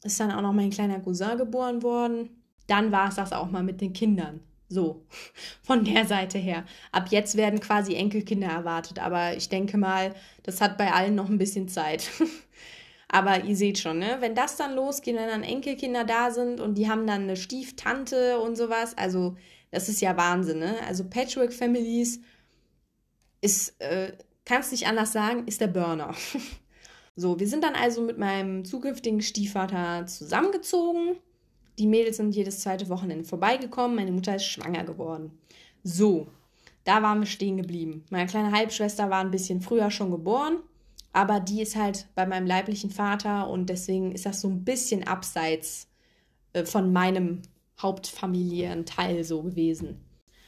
ist 0.03 0.19
dann 0.19 0.33
auch 0.33 0.43
noch 0.43 0.53
mein 0.53 0.71
kleiner 0.71 0.99
Cousin 0.99 1.39
geboren 1.39 1.85
worden. 1.85 2.31
Dann 2.67 2.91
war 2.91 3.11
es 3.11 3.15
das 3.15 3.33
auch 3.33 3.49
mal 3.49 3.63
mit 3.63 3.81
den 3.81 3.93
Kindern. 3.93 4.41
So, 4.69 5.07
von 5.63 5.85
der 5.85 6.05
Seite 6.05 6.39
her. 6.39 6.65
Ab 6.91 7.07
jetzt 7.11 7.37
werden 7.37 7.61
quasi 7.61 7.95
Enkelkinder 7.95 8.49
erwartet, 8.49 8.99
aber 8.99 9.37
ich 9.37 9.49
denke 9.49 9.79
mal, 9.79 10.17
das 10.43 10.61
hat 10.61 10.79
bei 10.79 10.93
allen 10.93 11.15
noch 11.15 11.29
ein 11.29 11.39
bisschen 11.39 11.69
Zeit. 11.69 12.11
Aber 13.13 13.43
ihr 13.43 13.57
seht 13.57 13.79
schon, 13.79 13.99
ne? 13.99 14.19
wenn 14.21 14.37
das 14.37 14.57
dann 14.57 14.75
losgeht, 14.75 15.17
wenn 15.17 15.29
dann 15.29 15.43
Enkelkinder 15.43 16.05
da 16.05 16.31
sind 16.31 16.61
und 16.61 16.77
die 16.77 16.89
haben 16.89 17.09
dann 17.09 17.23
eine 17.23 17.37
Stieftante 17.37 18.39
und 18.39 18.55
sowas, 18.57 18.97
also 18.97 19.37
das 19.73 19.89
ist 19.89 20.01
ja 20.01 20.17
Wahnsinn. 20.17 20.61
Ne? 20.61 20.77
Also 20.87 21.03
Patchwork 21.05 21.53
Families 21.53 22.21
ist, 23.41 23.81
äh, 23.81 24.13
kannst 24.45 24.71
nicht 24.71 24.87
anders 24.87 25.13
sagen, 25.13 25.47
ist 25.47 25.61
der 25.61 25.67
Burner. 25.67 26.15
so, 27.21 27.39
wir 27.39 27.47
sind 27.47 27.63
dann 27.63 27.75
also 27.75 28.01
mit 28.01 28.19
meinem 28.19 28.65
zukünftigen 28.65 29.21
Stiefvater 29.21 30.07
zusammengezogen. 30.07 31.17
Die 31.79 31.87
Mädels 31.87 32.17
sind 32.17 32.35
jedes 32.35 32.61
zweite 32.61 32.89
Wochenende 32.89 33.25
vorbeigekommen. 33.25 33.97
Meine 33.97 34.13
Mutter 34.13 34.37
ist 34.37 34.47
schwanger 34.47 34.85
geworden. 34.85 35.39
So, 35.83 36.29
da 36.85 37.03
waren 37.03 37.21
wir 37.21 37.27
stehen 37.27 37.59
geblieben. 37.59 38.05
Meine 38.11 38.27
kleine 38.27 38.53
Halbschwester 38.53 39.11
war 39.11 39.21
ein 39.21 39.31
bisschen 39.31 39.61
früher 39.61 39.91
schon 39.91 40.11
geboren. 40.11 40.61
Aber 41.13 41.41
die 41.41 41.61
ist 41.61 41.77
halt 41.77 42.07
bei 42.15 42.25
meinem 42.25 42.47
leiblichen 42.47 42.91
Vater 42.91 43.49
und 43.49 43.69
deswegen 43.69 44.13
ist 44.13 44.27
das 44.27 44.41
so 44.41 44.49
ein 44.49 44.65
bisschen 44.65 45.07
abseits 45.07 45.89
äh, 46.53 46.65
von 46.65 46.93
meinem 46.93 47.43
Hauptfamilienteil 47.81 49.25
so 49.25 49.43
gewesen. 49.43 50.05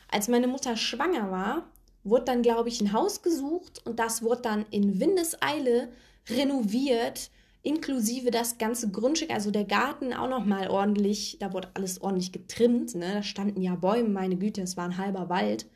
Als 0.09 0.29
meine 0.29 0.47
Mutter 0.47 0.76
schwanger 0.76 1.31
war, 1.31 1.71
wurde 2.05 2.25
dann, 2.25 2.43
glaube 2.43 2.69
ich, 2.69 2.81
ein 2.81 2.93
Haus 2.93 3.23
gesucht 3.23 3.83
und 3.85 3.99
das 3.99 4.23
wurde 4.23 4.43
dann 4.43 4.67
in 4.71 5.00
Windeseile 5.00 5.88
renoviert, 6.29 7.31
inklusive 7.62 8.31
das 8.31 8.59
ganze 8.59 8.91
Grundstück, 8.91 9.31
also 9.31 9.50
der 9.50 9.64
Garten 9.64 10.12
auch 10.12 10.29
nochmal 10.29 10.69
ordentlich, 10.69 11.37
da 11.41 11.52
wurde 11.52 11.71
alles 11.75 12.00
ordentlich 12.00 12.33
getrimmt, 12.33 12.95
ne? 12.95 13.14
da 13.14 13.23
standen 13.23 13.62
ja 13.62 13.75
Bäume, 13.76 14.09
meine 14.09 14.37
Güte, 14.37 14.62
es 14.62 14.76
war 14.76 14.85
ein 14.85 14.99
halber 14.99 15.29
Wald. 15.29 15.67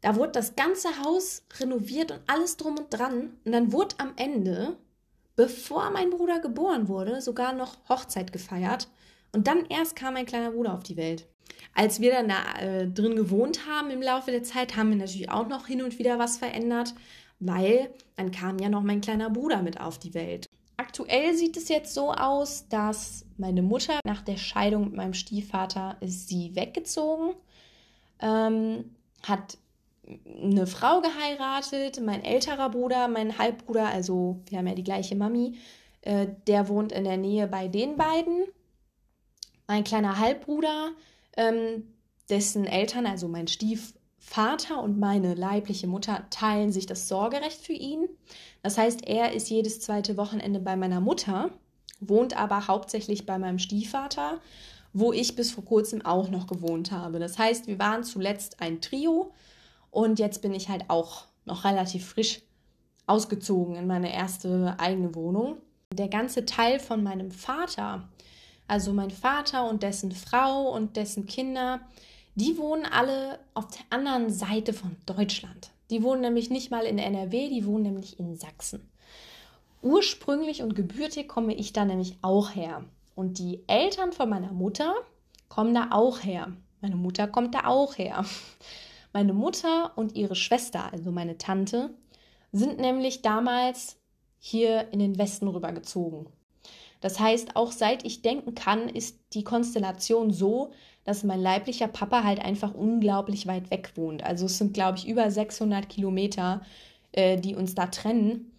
Da 0.00 0.16
wurde 0.16 0.32
das 0.32 0.56
ganze 0.56 1.02
Haus 1.02 1.42
renoviert 1.58 2.12
und 2.12 2.20
alles 2.26 2.56
drum 2.56 2.78
und 2.78 2.90
dran. 2.90 3.38
Und 3.44 3.52
dann 3.52 3.72
wurde 3.72 3.96
am 3.98 4.12
Ende, 4.16 4.76
bevor 5.34 5.90
mein 5.90 6.10
Bruder 6.10 6.38
geboren 6.38 6.88
wurde, 6.88 7.20
sogar 7.20 7.52
noch 7.52 7.76
Hochzeit 7.88 8.32
gefeiert. 8.32 8.88
Und 9.32 9.48
dann 9.48 9.66
erst 9.66 9.96
kam 9.96 10.14
mein 10.14 10.26
kleiner 10.26 10.52
Bruder 10.52 10.74
auf 10.74 10.82
die 10.82 10.96
Welt. 10.96 11.26
Als 11.74 12.00
wir 12.00 12.12
dann 12.12 12.28
da 12.28 12.58
äh, 12.60 12.88
drin 12.88 13.16
gewohnt 13.16 13.66
haben 13.66 13.90
im 13.90 14.00
Laufe 14.00 14.30
der 14.30 14.42
Zeit, 14.42 14.76
haben 14.76 14.90
wir 14.90 14.96
natürlich 14.96 15.30
auch 15.30 15.48
noch 15.48 15.66
hin 15.66 15.82
und 15.82 15.98
wieder 15.98 16.18
was 16.18 16.36
verändert, 16.38 16.94
weil 17.38 17.90
dann 18.16 18.30
kam 18.30 18.58
ja 18.58 18.68
noch 18.68 18.82
mein 18.82 19.00
kleiner 19.00 19.30
Bruder 19.30 19.62
mit 19.62 19.80
auf 19.80 19.98
die 19.98 20.14
Welt. 20.14 20.46
Aktuell 20.78 21.34
sieht 21.34 21.56
es 21.56 21.68
jetzt 21.68 21.94
so 21.94 22.12
aus, 22.12 22.68
dass 22.68 23.24
meine 23.38 23.62
Mutter 23.62 24.00
nach 24.04 24.22
der 24.22 24.36
Scheidung 24.36 24.84
mit 24.84 24.94
meinem 24.94 25.14
Stiefvater 25.14 25.96
ist 26.00 26.28
sie 26.28 26.54
weggezogen, 26.54 27.34
ähm, 28.20 28.90
hat 29.22 29.58
eine 30.26 30.66
Frau 30.66 31.00
geheiratet, 31.00 32.00
mein 32.00 32.22
älterer 32.24 32.70
Bruder, 32.70 33.08
mein 33.08 33.38
Halbbruder, 33.38 33.86
also 33.86 34.40
wir 34.48 34.58
haben 34.58 34.66
ja 34.66 34.74
die 34.74 34.84
gleiche 34.84 35.16
Mami, 35.16 35.56
äh, 36.02 36.28
der 36.46 36.68
wohnt 36.68 36.92
in 36.92 37.04
der 37.04 37.16
Nähe 37.16 37.46
bei 37.48 37.68
den 37.68 37.96
beiden. 37.96 38.44
Mein 39.66 39.82
kleiner 39.82 40.18
Halbbruder, 40.18 40.92
ähm, 41.36 41.88
dessen 42.28 42.66
Eltern, 42.66 43.06
also 43.06 43.26
mein 43.26 43.48
Stiefvater 44.26 44.82
und 44.82 44.98
meine 44.98 45.34
leibliche 45.34 45.86
Mutter, 45.86 46.26
teilen 46.30 46.72
sich 46.72 46.84
das 46.84 47.08
Sorgerecht 47.08 47.64
für 47.64 47.72
ihn. 47.72 48.08
Das 48.62 48.76
heißt, 48.76 49.06
er 49.06 49.32
ist 49.32 49.48
jedes 49.48 49.80
zweite 49.80 50.16
Wochenende 50.16 50.58
bei 50.58 50.76
meiner 50.76 51.00
Mutter, 51.00 51.50
wohnt 52.00 52.36
aber 52.36 52.66
hauptsächlich 52.66 53.24
bei 53.24 53.38
meinem 53.38 53.58
Stiefvater, 53.58 54.40
wo 54.92 55.12
ich 55.12 55.36
bis 55.36 55.52
vor 55.52 55.64
kurzem 55.64 56.04
auch 56.04 56.28
noch 56.28 56.48
gewohnt 56.48 56.90
habe. 56.90 57.18
Das 57.18 57.38
heißt, 57.38 57.66
wir 57.66 57.78
waren 57.78 58.02
zuletzt 58.02 58.60
ein 58.60 58.80
Trio 58.80 59.32
und 59.90 60.18
jetzt 60.18 60.42
bin 60.42 60.52
ich 60.52 60.68
halt 60.68 60.84
auch 60.88 61.24
noch 61.44 61.64
relativ 61.64 62.06
frisch 62.06 62.42
ausgezogen 63.06 63.76
in 63.76 63.86
meine 63.86 64.12
erste 64.12 64.74
eigene 64.78 65.14
Wohnung. 65.14 65.58
Der 65.94 66.08
ganze 66.08 66.44
Teil 66.44 66.78
von 66.78 67.02
meinem 67.02 67.30
Vater, 67.30 68.08
also 68.66 68.92
mein 68.92 69.10
Vater 69.10 69.70
und 69.70 69.82
dessen 69.82 70.10
Frau 70.12 70.74
und 70.74 70.96
dessen 70.96 71.26
Kinder, 71.26 71.80
die 72.36 72.58
wohnen 72.58 72.84
alle 72.84 73.38
auf 73.54 73.66
der 73.68 73.80
anderen 73.90 74.30
Seite 74.30 74.74
von 74.74 74.94
Deutschland. 75.06 75.70
Die 75.88 76.02
wohnen 76.02 76.20
nämlich 76.20 76.50
nicht 76.50 76.70
mal 76.70 76.84
in 76.84 76.98
NRW, 76.98 77.48
die 77.48 77.64
wohnen 77.64 77.84
nämlich 77.84 78.20
in 78.20 78.36
Sachsen. 78.36 78.90
Ursprünglich 79.80 80.62
und 80.62 80.74
gebürtig 80.74 81.28
komme 81.28 81.54
ich 81.54 81.72
da 81.72 81.86
nämlich 81.86 82.18
auch 82.20 82.54
her. 82.54 82.84
Und 83.14 83.38
die 83.38 83.64
Eltern 83.68 84.12
von 84.12 84.28
meiner 84.28 84.52
Mutter 84.52 84.94
kommen 85.48 85.74
da 85.74 85.88
auch 85.92 86.20
her. 86.20 86.52
Meine 86.82 86.96
Mutter 86.96 87.26
kommt 87.26 87.54
da 87.54 87.64
auch 87.64 87.96
her. 87.96 88.24
Meine 89.14 89.32
Mutter 89.32 89.96
und 89.96 90.14
ihre 90.14 90.34
Schwester, 90.34 90.92
also 90.92 91.10
meine 91.10 91.38
Tante, 91.38 91.94
sind 92.52 92.78
nämlich 92.78 93.22
damals 93.22 93.96
hier 94.38 94.92
in 94.92 94.98
den 94.98 95.16
Westen 95.16 95.48
rübergezogen. 95.48 96.26
Das 97.06 97.20
heißt, 97.20 97.54
auch 97.54 97.70
seit 97.70 98.04
ich 98.04 98.22
denken 98.22 98.56
kann, 98.56 98.88
ist 98.88 99.20
die 99.32 99.44
Konstellation 99.44 100.32
so, 100.32 100.72
dass 101.04 101.22
mein 101.22 101.40
leiblicher 101.40 101.86
Papa 101.86 102.24
halt 102.24 102.44
einfach 102.44 102.74
unglaublich 102.74 103.46
weit 103.46 103.70
weg 103.70 103.92
wohnt. 103.94 104.24
Also 104.24 104.46
es 104.46 104.58
sind, 104.58 104.74
glaube 104.74 104.98
ich, 104.98 105.06
über 105.06 105.30
600 105.30 105.88
Kilometer, 105.88 106.62
äh, 107.12 107.36
die 107.36 107.54
uns 107.54 107.76
da 107.76 107.86
trennen. 107.86 108.50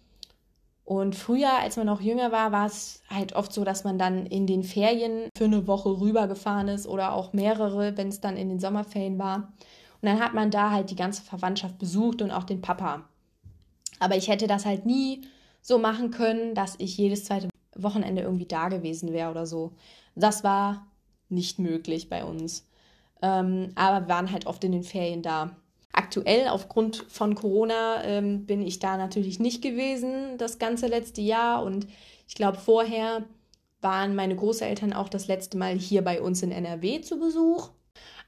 Und 0.86 1.14
früher, 1.14 1.58
als 1.60 1.76
man 1.76 1.84
noch 1.84 2.00
jünger 2.00 2.32
war, 2.32 2.50
war 2.50 2.64
es 2.64 3.02
halt 3.10 3.34
oft 3.34 3.52
so, 3.52 3.64
dass 3.64 3.84
man 3.84 3.98
dann 3.98 4.24
in 4.24 4.46
den 4.46 4.62
Ferien 4.62 5.28
für 5.36 5.44
eine 5.44 5.66
Woche 5.66 6.00
rübergefahren 6.00 6.68
ist 6.68 6.86
oder 6.86 7.12
auch 7.12 7.34
mehrere, 7.34 7.98
wenn 7.98 8.08
es 8.08 8.22
dann 8.22 8.38
in 8.38 8.48
den 8.48 8.60
Sommerferien 8.60 9.18
war. 9.18 9.52
Und 10.00 10.08
dann 10.08 10.20
hat 10.20 10.32
man 10.32 10.50
da 10.50 10.70
halt 10.70 10.88
die 10.88 10.96
ganze 10.96 11.20
Verwandtschaft 11.20 11.76
besucht 11.76 12.22
und 12.22 12.30
auch 12.30 12.44
den 12.44 12.62
Papa. 12.62 13.04
Aber 14.00 14.16
ich 14.16 14.28
hätte 14.28 14.46
das 14.46 14.64
halt 14.64 14.86
nie 14.86 15.20
so 15.60 15.78
machen 15.78 16.10
können, 16.10 16.54
dass 16.54 16.76
ich 16.78 16.96
jedes 16.96 17.26
zweite 17.26 17.50
Wochenende 17.82 18.22
irgendwie 18.22 18.46
da 18.46 18.68
gewesen 18.68 19.12
wäre 19.12 19.30
oder 19.30 19.46
so. 19.46 19.72
Das 20.14 20.44
war 20.44 20.86
nicht 21.28 21.58
möglich 21.58 22.08
bei 22.08 22.24
uns. 22.24 22.68
Ähm, 23.22 23.72
aber 23.74 24.06
wir 24.06 24.08
waren 24.08 24.32
halt 24.32 24.46
oft 24.46 24.62
in 24.64 24.72
den 24.72 24.82
Ferien 24.82 25.22
da. 25.22 25.56
Aktuell 25.92 26.48
aufgrund 26.48 27.04
von 27.08 27.34
Corona 27.34 28.04
ähm, 28.04 28.46
bin 28.46 28.62
ich 28.62 28.78
da 28.78 28.96
natürlich 28.96 29.40
nicht 29.40 29.62
gewesen 29.62 30.38
das 30.38 30.58
ganze 30.58 30.86
letzte 30.86 31.20
Jahr 31.20 31.64
und 31.64 31.86
ich 32.28 32.34
glaube 32.34 32.58
vorher 32.58 33.24
waren 33.80 34.14
meine 34.14 34.36
Großeltern 34.36 34.92
auch 34.92 35.08
das 35.08 35.28
letzte 35.28 35.56
Mal 35.56 35.74
hier 35.74 36.02
bei 36.02 36.20
uns 36.20 36.42
in 36.42 36.52
NRW 36.52 37.00
zu 37.00 37.18
Besuch. 37.18 37.70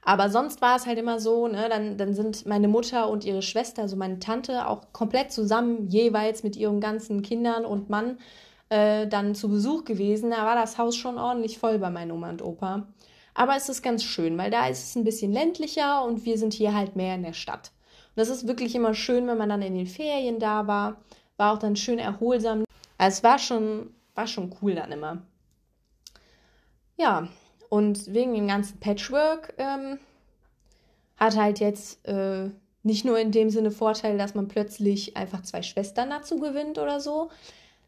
Aber 0.03 0.29
sonst 0.29 0.61
war 0.61 0.75
es 0.75 0.87
halt 0.87 0.97
immer 0.97 1.19
so, 1.19 1.47
ne, 1.47 1.67
dann, 1.69 1.97
dann 1.97 2.13
sind 2.13 2.45
meine 2.47 2.67
Mutter 2.67 3.09
und 3.09 3.23
ihre 3.23 3.43
Schwester, 3.43 3.83
also 3.83 3.95
meine 3.95 4.19
Tante, 4.19 4.67
auch 4.67 4.91
komplett 4.93 5.31
zusammen, 5.31 5.87
jeweils 5.87 6.43
mit 6.43 6.55
ihren 6.55 6.81
ganzen 6.81 7.21
Kindern 7.21 7.65
und 7.65 7.89
Mann, 7.89 8.17
äh, 8.71 9.05
dann 9.05 9.35
zu 9.35 9.49
Besuch 9.49 9.83
gewesen. 9.83 10.31
Da 10.31 10.45
war 10.45 10.55
das 10.55 10.77
Haus 10.77 10.95
schon 10.95 11.17
ordentlich 11.17 11.59
voll 11.59 11.77
bei 11.77 11.89
meinen 11.89 12.11
Oma 12.11 12.29
und 12.29 12.41
Opa. 12.41 12.87
Aber 13.33 13.55
es 13.57 13.67
ist 13.67 13.81
ganz 13.81 14.03
schön, 14.03 14.37
weil 14.37 14.49
da 14.49 14.67
ist 14.67 14.83
es 14.83 14.95
ein 14.95 15.03
bisschen 15.03 15.33
ländlicher 15.33 16.03
und 16.05 16.25
wir 16.25 16.37
sind 16.37 16.53
hier 16.53 16.73
halt 16.73 16.95
mehr 16.95 17.15
in 17.15 17.23
der 17.23 17.33
Stadt. 17.33 17.71
Und 18.09 18.17
das 18.17 18.29
ist 18.29 18.47
wirklich 18.47 18.73
immer 18.73 18.93
schön, 18.93 19.27
wenn 19.27 19.37
man 19.37 19.49
dann 19.49 19.61
in 19.61 19.75
den 19.75 19.87
Ferien 19.87 20.39
da 20.39 20.67
war. 20.67 21.01
War 21.35 21.53
auch 21.53 21.59
dann 21.59 21.75
schön 21.75 21.99
erholsam. 21.99 22.63
Also 22.97 23.17
es 23.17 23.23
war 23.23 23.39
schon, 23.39 23.93
war 24.15 24.27
schon 24.27 24.55
cool 24.61 24.75
dann 24.75 24.91
immer. 24.91 25.21
Ja, 26.95 27.27
und 27.67 28.13
wegen 28.13 28.33
dem 28.33 28.47
ganzen 28.47 28.79
Patchwork 28.79 29.53
ähm, 29.57 29.99
hat 31.17 31.35
halt 31.35 31.59
jetzt 31.59 32.05
äh, 32.07 32.49
nicht 32.83 33.03
nur 33.03 33.19
in 33.19 33.31
dem 33.31 33.49
Sinne 33.49 33.71
Vorteil, 33.71 34.17
dass 34.17 34.33
man 34.33 34.47
plötzlich 34.47 35.17
einfach 35.17 35.41
zwei 35.41 35.61
Schwestern 35.61 36.09
dazu 36.09 36.39
gewinnt 36.39 36.77
oder 36.77 36.99
so, 36.99 37.29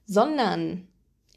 sondern 0.05 0.87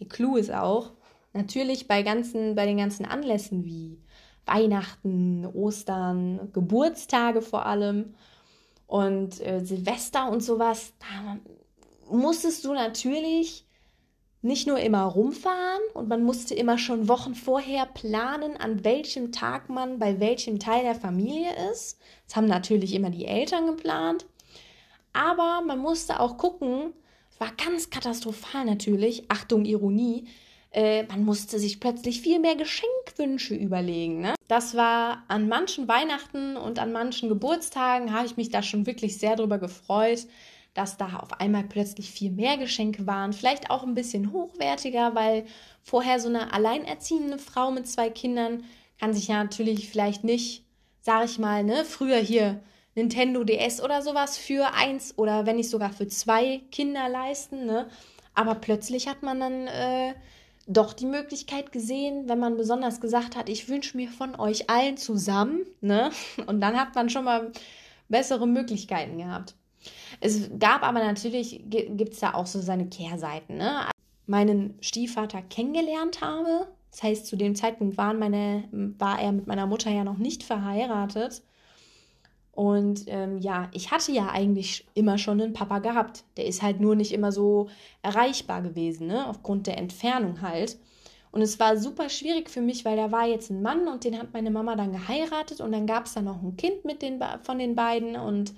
der 0.01 0.09
Clou 0.09 0.37
ist 0.37 0.53
auch, 0.53 0.93
natürlich 1.33 1.87
bei, 1.87 2.03
ganzen, 2.03 2.55
bei 2.55 2.67
den 2.67 2.79
ganzen 2.79 3.05
Anlässen 3.05 3.65
wie 3.65 4.01
Weihnachten, 4.47 5.47
Ostern, 5.47 6.51
Geburtstage 6.53 7.43
vor 7.43 7.67
allem 7.67 8.15
und 8.87 9.41
äh, 9.41 9.61
Silvester 9.65 10.31
und 10.31 10.43
sowas, 10.43 10.93
da 11.01 11.37
musstest 12.09 12.65
du 12.65 12.73
natürlich 12.73 13.67
nicht 14.43 14.69
nur 14.69 14.79
immer 14.79 15.03
rumfahren 15.03 15.83
und 15.95 16.09
man 16.09 16.23
musste 16.23 16.55
immer 16.55 16.79
schon 16.79 17.09
Wochen 17.09 17.35
vorher 17.35 17.85
planen, 17.87 18.57
an 18.57 18.85
welchem 18.85 19.33
Tag 19.33 19.69
man 19.69 19.99
bei 19.99 20.21
welchem 20.21 20.61
Teil 20.61 20.85
der 20.85 20.95
Familie 20.95 21.51
ist. 21.73 21.99
Das 22.27 22.37
haben 22.37 22.47
natürlich 22.47 22.95
immer 22.95 23.11
die 23.11 23.27
Eltern 23.27 23.67
geplant. 23.67 24.27
Aber 25.13 25.63
man 25.67 25.79
musste 25.79 26.21
auch 26.21 26.37
gucken, 26.37 26.93
war 27.39 27.53
ganz 27.63 27.91
katastrophal 27.91 28.65
natürlich, 28.65 29.25
Achtung, 29.29 29.65
Ironie, 29.65 30.27
äh, 30.73 31.05
man 31.05 31.25
musste 31.25 31.59
sich 31.59 31.81
plötzlich 31.81 32.21
viel 32.21 32.39
mehr 32.39 32.57
Geschenkwünsche 32.57 33.55
überlegen. 33.55 34.21
Ne? 34.21 34.35
Das 34.49 34.77
war 34.77 35.25
an 35.29 35.49
manchen 35.49 35.89
Weihnachten 35.89 36.57
und 36.57 36.79
an 36.79 36.93
manchen 36.93 37.29
Geburtstagen, 37.29 38.13
habe 38.13 38.27
ich 38.27 38.37
mich 38.37 38.51
da 38.51 38.63
schon 38.63 38.87
wirklich 38.87 39.19
sehr 39.19 39.37
drüber 39.37 39.59
gefreut 39.59 40.27
dass 40.77 40.99
da 40.99 41.17
auf 41.17 41.41
einmal 41.41 41.65
plötzlich 41.65 42.11
viel 42.11 42.31
mehr 42.31 42.59
Geschenke 42.59 43.07
waren, 43.07 43.33
vielleicht 43.33 43.71
auch 43.71 43.83
ein 43.83 43.95
bisschen 43.95 44.33
hochwertiger, 44.33 45.15
weil 45.15 45.47
vorher 45.83 46.21
so 46.21 46.29
eine 46.29 46.53
alleinerziehende 46.53 47.39
Frau 47.39 47.71
mit 47.71 47.89
zwei 47.89 48.11
Kindern 48.11 48.63
kann 49.01 49.15
sich 49.15 49.29
ja 49.29 49.43
natürlich 49.43 49.89
vielleicht 49.89 50.23
nicht, 50.23 50.65
sag 51.01 51.25
ich 51.25 51.39
mal, 51.39 51.65
ne, 51.65 51.85
früher 51.85 52.19
hier 52.19 52.61
Nintendo 52.97 53.45
DS 53.45 53.81
oder 53.81 54.03
sowas 54.03 54.37
für 54.37 54.75
eins 54.75 55.17
oder 55.17 55.47
wenn 55.47 55.57
nicht 55.57 55.71
sogar 55.71 55.93
für 55.93 56.09
zwei 56.09 56.63
Kinder 56.73 57.09
leisten, 57.09 57.67
ne? 57.67 57.89
Aber 58.35 58.57
plötzlich 58.57 59.07
hat 59.07 59.23
man 59.23 59.39
dann 59.39 59.67
äh, 59.69 60.15
doch 60.67 60.93
die 60.93 61.07
Möglichkeit 61.07 61.73
gesehen, 61.73 62.29
wenn 62.29 62.41
man 62.41 62.57
besonders 62.57 63.01
gesagt 63.01 63.37
hat, 63.37 63.49
ich 63.49 63.69
wünsche 63.69 63.97
mir 63.97 64.09
von 64.09 64.39
euch 64.39 64.69
allen 64.69 64.97
zusammen, 64.97 65.61
ne? 65.81 66.11
Und 66.47 66.61
dann 66.61 66.81
hat 66.81 66.95
man 66.95 67.09
schon 67.09 67.25
mal 67.25 67.53
bessere 68.09 68.49
Möglichkeiten 68.49 69.19
gehabt. 69.19 69.55
Es 70.21 70.51
gab 70.59 70.83
aber 70.83 71.01
natürlich, 71.01 71.63
gibt 71.69 72.15
es 72.15 72.21
da 72.21 72.35
auch 72.35 72.47
so 72.47 72.61
seine 72.61 72.87
Kehrseiten. 72.87 73.57
Ne? 73.57 73.87
Meinen 74.27 74.77
Stiefvater 74.81 75.43
kennengelernt 75.43 76.21
habe, 76.21 76.67
das 76.97 77.03
heißt, 77.03 77.27
zu 77.27 77.37
dem 77.37 77.55
Zeitpunkt 77.55 77.99
waren 77.99 78.19
meine, 78.19 78.65
war 78.73 79.21
er 79.21 79.31
mit 79.31 79.47
meiner 79.47 79.67
Mutter 79.67 79.91
ja 79.91 80.03
noch 80.03 80.17
nicht 80.17 80.43
verheiratet. 80.43 81.43
Und 82.57 83.05
ähm, 83.09 83.39
ja, 83.39 83.69
ich 83.75 83.91
hatte 83.91 84.13
ja 84.13 84.31
eigentlich 84.31 84.87
immer 84.95 85.19
schon 85.19 85.41
einen 85.43 85.53
Papa 85.53 85.79
gehabt. 85.81 86.25
Der 86.39 86.47
ist 86.47 86.63
halt 86.63 86.81
nur 86.81 86.97
nicht 86.97 87.13
immer 87.13 87.31
so 87.31 87.69
erreichbar 88.03 88.63
gewesen, 88.63 89.09
ne? 89.09 89.29
aufgrund 89.29 89.67
der 89.67 89.77
Entfernung 89.77 90.41
halt. 90.41 90.79
Und 91.33 91.43
es 91.43 91.61
war 91.61 91.77
super 91.77 92.09
schwierig 92.09 92.49
für 92.49 92.63
mich, 92.63 92.87
weil 92.87 92.97
da 92.97 93.13
war 93.13 93.27
jetzt 93.27 93.51
ein 93.51 93.61
Mann 93.61 93.89
und 93.89 94.05
den 94.05 94.19
hat 94.19 94.33
meine 94.33 94.51
Mama 94.51 94.75
dann 94.75 94.93
geheiratet 94.93 95.61
und 95.61 95.71
dann 95.71 95.87
gab 95.87 96.07
es 96.07 96.15
da 96.15 96.23
noch 96.23 96.43
ein 96.43 96.57
Kind 96.57 96.87
mit 96.87 97.03
den, 97.03 97.23
von 97.43 97.59
den 97.59 97.75
beiden 97.75 98.17
und 98.17 98.55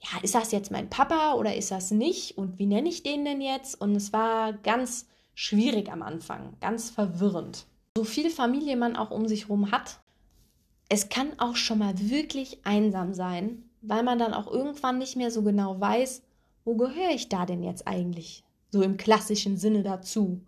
ja, 0.00 0.20
ist 0.22 0.34
das 0.34 0.50
jetzt 0.50 0.72
mein 0.72 0.90
Papa 0.90 1.34
oder 1.34 1.54
ist 1.54 1.70
das 1.70 1.92
nicht? 1.92 2.36
Und 2.36 2.58
wie 2.58 2.66
nenne 2.66 2.88
ich 2.88 3.04
den 3.04 3.24
denn 3.24 3.40
jetzt? 3.40 3.80
Und 3.80 3.94
es 3.94 4.12
war 4.12 4.54
ganz 4.54 5.06
schwierig 5.36 5.92
am 5.92 6.02
Anfang, 6.02 6.54
ganz 6.60 6.90
verwirrend. 6.90 7.66
So 7.96 8.02
viel 8.02 8.28
Familie 8.28 8.76
man 8.76 8.96
auch 8.96 9.12
um 9.12 9.28
sich 9.28 9.42
herum 9.44 9.70
hat, 9.70 10.00
es 10.88 11.08
kann 11.08 11.38
auch 11.38 11.56
schon 11.56 11.78
mal 11.78 11.94
wirklich 11.98 12.64
einsam 12.64 13.14
sein, 13.14 13.64
weil 13.82 14.02
man 14.02 14.18
dann 14.18 14.34
auch 14.34 14.46
irgendwann 14.46 14.98
nicht 14.98 15.16
mehr 15.16 15.30
so 15.30 15.42
genau 15.42 15.80
weiß, 15.80 16.22
wo 16.64 16.76
gehöre 16.76 17.10
ich 17.14 17.28
da 17.28 17.46
denn 17.46 17.62
jetzt 17.62 17.86
eigentlich? 17.86 18.44
So 18.70 18.82
im 18.82 18.96
klassischen 18.96 19.56
Sinne 19.56 19.82
dazu. 19.82 20.42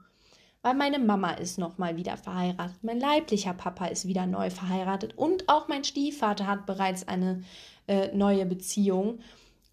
Weil 0.63 0.75
meine 0.75 0.99
Mama 0.99 1.31
ist 1.33 1.59
nochmal 1.59 1.97
wieder 1.97 2.17
verheiratet, 2.17 2.77
mein 2.83 2.99
leiblicher 2.99 3.55
Papa 3.55 3.87
ist 3.87 4.09
wieder 4.09 4.27
neu 4.27 4.51
verheiratet 4.51 5.17
und 5.17 5.49
auch 5.49 5.69
mein 5.69 5.85
Stiefvater 5.85 6.47
hat 6.47 6.67
bereits 6.67 7.07
eine 7.07 7.45
äh, 7.87 8.15
neue 8.15 8.45
Beziehung. 8.45 9.21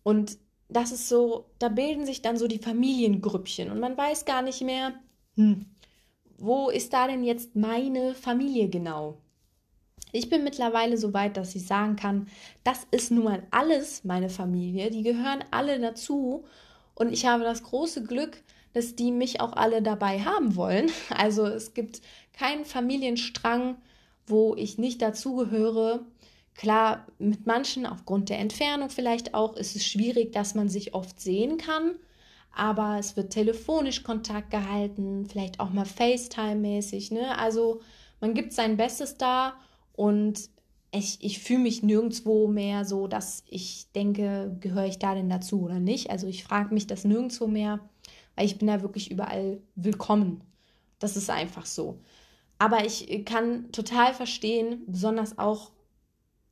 Und 0.04 0.38
das 0.70 0.92
ist 0.92 1.10
so, 1.10 1.46
da 1.58 1.70
bilden 1.70 2.06
sich 2.06 2.22
dann 2.22 2.38
so 2.38 2.48
die 2.48 2.60
Familiengrüppchen 2.60 3.72
und 3.72 3.80
man 3.80 3.98
weiß 3.98 4.26
gar 4.26 4.44
nicht 4.44 4.62
mehr, 4.62 4.94
hm, 5.36 5.66
wo 6.38 6.70
ist 6.70 6.94
da 6.94 7.08
denn 7.08 7.24
jetzt 7.24 7.56
meine 7.56 8.14
Familie 8.14 8.70
genau? 8.70 9.18
Ich 10.16 10.30
bin 10.30 10.46
mittlerweile 10.46 10.98
so 10.98 11.14
weit, 11.14 11.36
dass 11.36 11.56
ich 11.56 11.68
sagen 11.68 11.98
kann, 11.98 12.28
das 12.64 12.88
ist 12.92 13.12
nun 13.12 13.26
mal 13.26 13.44
alles 13.52 14.06
meine 14.06 14.30
Familie, 14.30 14.90
die 14.90 15.04
gehören 15.04 15.44
alle 15.52 15.78
dazu 15.78 16.46
und 16.94 17.12
ich 17.12 17.26
habe 17.26 17.44
das 17.44 17.64
große 17.64 18.04
Glück, 18.06 18.42
dass 18.72 18.96
die 18.96 19.12
mich 19.12 19.42
auch 19.42 19.52
alle 19.52 19.82
dabei 19.82 20.22
haben 20.22 20.56
wollen. 20.56 20.90
Also 21.10 21.46
es 21.46 21.74
gibt 21.74 22.02
keinen 22.32 22.64
Familienstrang, 22.64 23.76
wo 24.26 24.56
ich 24.56 24.78
nicht 24.78 25.02
dazugehöre. 25.02 26.06
Klar, 26.54 27.08
mit 27.20 27.46
manchen 27.46 27.86
aufgrund 27.86 28.30
der 28.30 28.40
Entfernung 28.40 28.90
vielleicht 28.90 29.34
auch 29.34 29.58
ist 29.58 29.76
es 29.76 29.86
schwierig, 29.86 30.32
dass 30.32 30.56
man 30.56 30.70
sich 30.70 30.94
oft 30.94 31.20
sehen 31.20 31.58
kann, 31.58 31.96
aber 32.54 33.00
es 33.00 33.18
wird 33.18 33.34
telefonisch 33.34 34.04
Kontakt 34.04 34.50
gehalten, 34.50 35.28
vielleicht 35.30 35.60
auch 35.60 35.72
mal 35.72 35.86
FaceTime-mäßig. 35.86 37.14
Ne? 37.14 37.38
Also 37.38 37.82
man 38.22 38.34
gibt 38.34 38.54
sein 38.54 38.78
Bestes 38.78 39.18
da 39.18 39.56
und 39.96 40.50
ich, 40.92 41.18
ich 41.22 41.40
fühle 41.40 41.60
mich 41.60 41.84
nirgendwo 41.84 42.48
mehr 42.48 42.86
so, 42.86 43.08
dass 43.08 43.44
ich 43.48 43.88
denke, 43.94 44.56
gehöre 44.62 44.86
ich 44.86 45.00
da 45.00 45.14
denn 45.14 45.30
dazu 45.30 45.62
oder 45.62 45.80
nicht. 45.80 46.10
Also 46.10 46.28
ich 46.28 46.44
frage 46.44 46.74
mich 46.74 46.88
das 46.88 47.04
nirgendwo 47.04 47.48
mehr, 47.48 47.80
weil 48.36 48.46
ich 48.46 48.58
bin 48.58 48.68
da 48.68 48.82
wirklich 48.82 49.12
überall 49.12 49.62
willkommen. 49.76 50.42
Das 51.00 51.18
ist 51.18 51.30
einfach 51.30 51.66
so. 51.66 52.00
Aber 52.58 52.86
ich 52.86 53.26
kann 53.26 53.72
total 53.74 54.14
verstehen, 54.14 54.84
besonders 54.88 55.38
auch 55.38 55.72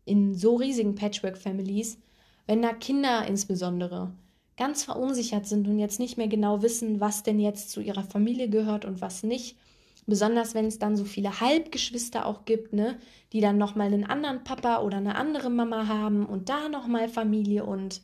in 0.04 0.36
so 0.36 0.56
riesigen 0.56 0.96
Patchwork-Families, 0.96 1.98
wenn 2.46 2.62
da 2.62 2.74
Kinder 2.74 3.26
insbesondere 3.26 4.14
ganz 4.58 4.84
verunsichert 4.84 5.48
sind 5.48 5.68
und 5.68 5.80
jetzt 5.80 6.00
nicht 6.00 6.18
mehr 6.18 6.28
genau 6.28 6.62
wissen, 6.62 7.00
was 7.00 7.24
denn 7.24 7.40
jetzt 7.40 7.72
zu 7.72 7.80
ihrer 7.80 8.04
Familie 8.04 8.50
gehört 8.50 8.84
und 8.84 9.00
was 9.00 9.24
nicht. 9.24 9.58
Besonders 10.06 10.54
wenn 10.54 10.66
es 10.66 10.80
dann 10.80 10.98
so 10.98 11.06
viele 11.06 11.40
Halbgeschwister 11.40 12.26
auch 12.26 12.46
gibt, 12.46 12.74
ne, 12.74 12.98
die 13.32 13.42
dann 13.42 13.58
nochmal 13.58 13.88
einen 13.88 14.06
anderen 14.06 14.44
Papa 14.44 14.82
oder 14.82 14.98
eine 14.98 15.16
andere 15.16 15.50
Mama 15.50 15.88
haben 15.88 16.26
und 16.26 16.50
da 16.50 16.68
nochmal 16.70 17.08
Familie 17.08 17.66
und 17.66 18.02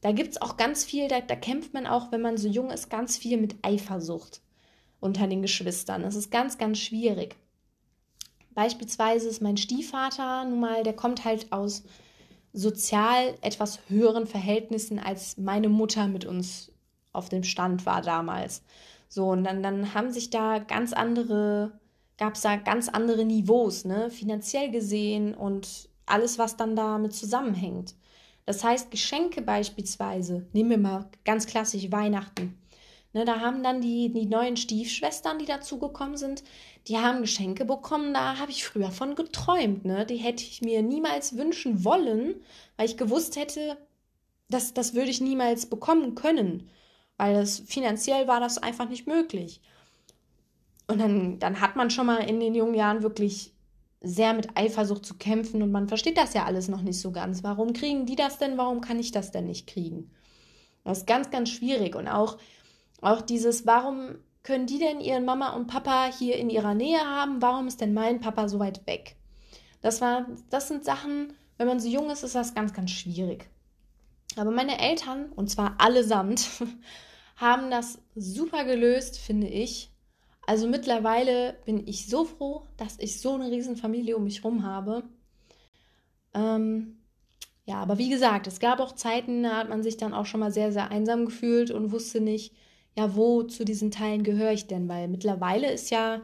da 0.00 0.12
gibt 0.12 0.30
es 0.30 0.42
auch 0.42 0.56
ganz 0.56 0.84
viel, 0.84 1.08
da, 1.08 1.20
da 1.20 1.36
kämpft 1.36 1.74
man 1.74 1.86
auch, 1.86 2.10
wenn 2.10 2.22
man 2.22 2.38
so 2.38 2.48
jung 2.48 2.70
ist, 2.70 2.88
ganz 2.88 3.18
viel 3.18 3.36
mit 3.38 3.56
Eifersucht 3.62 4.40
unter 4.98 5.26
den 5.26 5.42
Geschwistern. 5.42 6.02
Das 6.02 6.14
ist 6.14 6.30
ganz, 6.30 6.58
ganz 6.58 6.78
schwierig. 6.78 7.36
Beispielsweise 8.54 9.28
ist 9.28 9.42
mein 9.42 9.56
Stiefvater 9.56 10.44
nun 10.44 10.60
mal, 10.60 10.82
der 10.82 10.94
kommt 10.94 11.24
halt 11.24 11.52
aus 11.52 11.84
sozial 12.52 13.34
etwas 13.42 13.80
höheren 13.88 14.26
Verhältnissen, 14.26 14.98
als 14.98 15.36
meine 15.36 15.68
Mutter 15.68 16.08
mit 16.08 16.24
uns 16.24 16.72
auf 17.12 17.28
dem 17.28 17.44
Stand 17.44 17.86
war 17.86 18.02
damals. 18.02 18.62
So, 19.12 19.26
und 19.26 19.42
dann, 19.42 19.62
dann 19.62 19.92
haben 19.92 20.12
sich 20.12 20.30
da 20.30 20.60
ganz 20.60 20.92
andere, 20.92 21.72
gab 22.16 22.36
es 22.36 22.42
da 22.42 22.54
ganz 22.56 22.88
andere 22.88 23.24
Niveaus, 23.24 23.84
ne, 23.84 24.08
finanziell 24.08 24.70
gesehen 24.70 25.34
und 25.34 25.90
alles, 26.06 26.38
was 26.38 26.56
dann 26.56 26.76
damit 26.76 27.12
zusammenhängt. 27.12 27.96
Das 28.46 28.62
heißt, 28.62 28.90
Geschenke 28.92 29.42
beispielsweise, 29.42 30.46
nehmen 30.52 30.70
wir 30.70 30.78
mal 30.78 31.10
ganz 31.24 31.46
klassisch 31.46 31.90
Weihnachten. 31.90 32.56
Ne, 33.12 33.24
da 33.24 33.40
haben 33.40 33.64
dann 33.64 33.80
die, 33.80 34.12
die 34.12 34.26
neuen 34.26 34.56
Stiefschwestern, 34.56 35.40
die 35.40 35.46
dazugekommen 35.46 36.16
sind, 36.16 36.44
die 36.86 36.98
haben 36.98 37.22
Geschenke 37.22 37.64
bekommen, 37.64 38.14
da 38.14 38.38
habe 38.38 38.52
ich 38.52 38.64
früher 38.64 38.92
von 38.92 39.16
geträumt. 39.16 39.84
Ne? 39.84 40.06
Die 40.06 40.18
hätte 40.18 40.44
ich 40.44 40.62
mir 40.62 40.82
niemals 40.82 41.36
wünschen 41.36 41.84
wollen, 41.84 42.36
weil 42.76 42.86
ich 42.86 42.96
gewusst 42.96 43.34
hätte, 43.34 43.76
dass 44.48 44.72
das 44.72 44.94
würde 44.94 45.10
ich 45.10 45.20
niemals 45.20 45.66
bekommen 45.66 46.14
können, 46.14 46.70
weil 47.20 47.34
das 47.34 47.58
finanziell 47.58 48.26
war 48.28 48.40
das 48.40 48.56
einfach 48.56 48.88
nicht 48.88 49.06
möglich. 49.06 49.60
Und 50.86 50.98
dann, 50.98 51.38
dann 51.38 51.60
hat 51.60 51.76
man 51.76 51.90
schon 51.90 52.06
mal 52.06 52.26
in 52.26 52.40
den 52.40 52.54
jungen 52.54 52.72
Jahren 52.72 53.02
wirklich 53.02 53.52
sehr 54.00 54.32
mit 54.32 54.56
Eifersucht 54.56 55.04
zu 55.04 55.18
kämpfen 55.18 55.62
und 55.62 55.70
man 55.70 55.86
versteht 55.86 56.16
das 56.16 56.32
ja 56.32 56.46
alles 56.46 56.68
noch 56.68 56.80
nicht 56.80 56.98
so 56.98 57.12
ganz. 57.12 57.44
Warum 57.44 57.74
kriegen 57.74 58.06
die 58.06 58.16
das 58.16 58.38
denn? 58.38 58.56
Warum 58.56 58.80
kann 58.80 58.98
ich 58.98 59.12
das 59.12 59.32
denn 59.32 59.44
nicht 59.44 59.66
kriegen? 59.66 60.10
Das 60.82 61.00
ist 61.00 61.06
ganz, 61.06 61.30
ganz 61.30 61.50
schwierig. 61.50 61.94
Und 61.94 62.08
auch, 62.08 62.38
auch 63.02 63.20
dieses, 63.20 63.66
warum 63.66 64.14
können 64.42 64.64
die 64.64 64.78
denn 64.78 65.02
ihren 65.02 65.26
Mama 65.26 65.50
und 65.50 65.66
Papa 65.66 66.06
hier 66.06 66.36
in 66.38 66.48
ihrer 66.48 66.72
Nähe 66.72 67.00
haben? 67.00 67.42
Warum 67.42 67.68
ist 67.68 67.82
denn 67.82 67.92
mein 67.92 68.20
Papa 68.20 68.48
so 68.48 68.58
weit 68.58 68.86
weg? 68.86 69.16
Das, 69.82 70.00
war, 70.00 70.26
das 70.48 70.68
sind 70.68 70.86
Sachen, 70.86 71.34
wenn 71.58 71.66
man 71.66 71.80
so 71.80 71.88
jung 71.88 72.08
ist, 72.08 72.22
ist 72.22 72.34
das 72.34 72.54
ganz, 72.54 72.72
ganz 72.72 72.92
schwierig. 72.92 73.50
Aber 74.36 74.50
meine 74.50 74.80
Eltern, 74.80 75.30
und 75.32 75.50
zwar 75.50 75.74
allesamt, 75.78 76.48
haben 77.40 77.70
das 77.70 77.98
super 78.14 78.64
gelöst, 78.64 79.18
finde 79.18 79.48
ich. 79.48 79.90
Also 80.46 80.68
mittlerweile 80.68 81.56
bin 81.64 81.86
ich 81.86 82.06
so 82.06 82.24
froh, 82.24 82.62
dass 82.76 82.98
ich 82.98 83.20
so 83.20 83.34
eine 83.34 83.50
Riesenfamilie 83.50 84.16
um 84.16 84.24
mich 84.24 84.42
herum 84.42 84.64
habe. 84.64 85.04
Ähm, 86.34 86.98
ja, 87.64 87.76
aber 87.76 87.98
wie 87.98 88.10
gesagt, 88.10 88.46
es 88.46 88.60
gab 88.60 88.80
auch 88.80 88.94
Zeiten, 88.94 89.42
da 89.42 89.56
hat 89.56 89.68
man 89.68 89.82
sich 89.82 89.96
dann 89.96 90.12
auch 90.12 90.26
schon 90.26 90.40
mal 90.40 90.52
sehr, 90.52 90.72
sehr 90.72 90.90
einsam 90.90 91.24
gefühlt 91.24 91.70
und 91.70 91.92
wusste 91.92 92.20
nicht, 92.20 92.54
ja, 92.96 93.14
wo 93.14 93.44
zu 93.44 93.64
diesen 93.64 93.90
Teilen 93.90 94.22
gehöre 94.22 94.52
ich 94.52 94.66
denn? 94.66 94.88
Weil 94.88 95.08
mittlerweile 95.08 95.70
ist 95.70 95.90
ja 95.90 96.20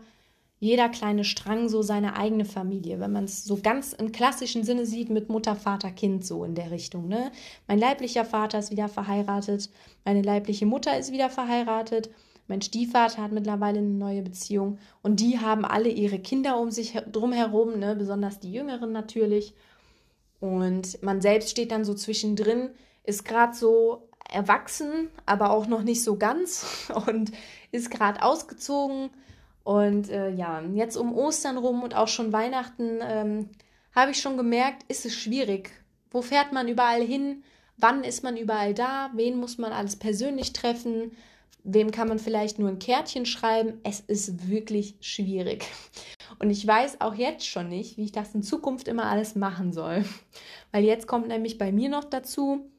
jeder 0.59 0.89
kleine 0.89 1.25
Strang 1.25 1.69
so 1.69 1.83
seine 1.83 2.17
eigene 2.17 2.45
Familie. 2.45 2.99
Wenn 2.99 3.13
man 3.13 3.25
es 3.25 3.45
so 3.45 3.59
ganz 3.63 3.93
im 3.93 4.13
klassischen 4.13 4.65
Sinne 4.65 4.87
sieht, 4.87 5.11
mit 5.11 5.29
Mutter, 5.29 5.55
Vater, 5.55 5.91
Kind, 5.91 6.25
so 6.25 6.45
in 6.45 6.55
der 6.55 6.71
Richtung. 6.71 7.09
Ne? 7.09 7.31
Mein 7.67 7.79
leiblicher 7.79 8.25
Vater 8.25 8.59
ist 8.59 8.71
wieder 8.71 8.89
verheiratet, 8.89 9.71
meine 10.05 10.23
leibliche 10.23 10.67
Mutter 10.67 10.99
ist 10.99 11.13
wieder 11.13 11.29
verheiratet, 11.29 12.11
mein 12.49 12.63
Stiefvater 12.63 13.23
hat 13.23 13.33
mittlerweile 13.33 13.79
eine 13.79 13.89
neue 13.89 14.23
Beziehung 14.23 14.79
und 15.03 15.21
die 15.21 15.41
haben 15.41 15.65
alle 15.65 15.89
ihre 15.89 16.19
Kinder 16.19 16.59
um 16.59 16.71
sich 16.71 16.95
drum 17.11 17.33
herum, 17.33 17.79
ne? 17.79 17.97
besonders 17.97 18.39
die 18.39 18.53
Jüngeren 18.53 18.93
natürlich. 18.93 19.55
Und 20.39 21.03
man 21.03 21.21
selbst 21.21 21.51
steht 21.51 21.73
dann 21.73 21.85
so 21.85 21.95
zwischendrin, 21.95 22.71
ist 23.05 23.25
gerade 23.25 23.55
so 23.55 24.09
erwachsen, 24.31 25.09
aber 25.25 25.51
auch 25.51 25.67
noch 25.67 25.83
nicht 25.83 26.03
so 26.03 26.17
ganz 26.17 26.91
und 27.07 27.33
ist 27.73 27.91
gerade 27.91 28.23
ausgezogen. 28.23 29.11
Und 29.67 30.11
äh, 30.11 30.31
ja, 30.31 30.63
jetzt 30.75 30.97
um 30.97 31.13
Ostern 31.13 31.59
rum 31.59 31.83
und 31.83 31.97
auch 31.97 32.07
schon 32.07 32.33
Weihnachten 32.33 33.01
ähm, 33.03 33.49
habe 33.97 34.13
ich 34.13 34.21
schon 34.21 34.37
gemerkt, 34.37 34.85
ist 34.87 35.05
es 35.05 35.17
schwierig. 35.17 35.73
Wo 36.09 36.23
fährt 36.23 36.53
man 36.53 36.69
überall 36.69 37.03
hin? 37.03 37.43
Wann 37.77 38.05
ist 38.05 38.23
man 38.23 38.37
überall 38.37 38.75
da? 38.75 39.11
Wen 39.15 39.41
muss 39.41 39.59
man 39.59 39.73
alles 39.73 39.97
persönlich 39.97 40.53
treffen? 40.53 41.17
Wem 41.65 41.91
kann 41.91 42.07
man 42.07 42.21
vielleicht 42.21 42.61
nur 42.61 42.69
ein 42.69 42.79
Kärtchen 42.79 43.27
schreiben? 43.27 43.81
Es 43.83 43.99
ist 43.99 44.49
wirklich 44.49 44.99
schwierig. 45.01 45.67
Und 46.39 46.51
ich 46.51 46.65
weiß 46.65 47.01
auch 47.01 47.15
jetzt 47.15 47.45
schon 47.45 47.69
nicht, 47.69 47.97
wie 47.97 48.05
ich 48.05 48.13
das 48.13 48.37
in 48.37 48.45
Zukunft 48.45 48.87
immer 48.87 49.07
alles 49.07 49.35
machen 49.35 49.73
soll. 49.73 50.05
Weil 50.71 50.85
jetzt 50.85 51.09
kommt 51.09 51.27
nämlich 51.27 51.59
bei 51.59 51.73
mir 51.73 51.89
noch 51.89 52.05
dazu, 52.05 52.71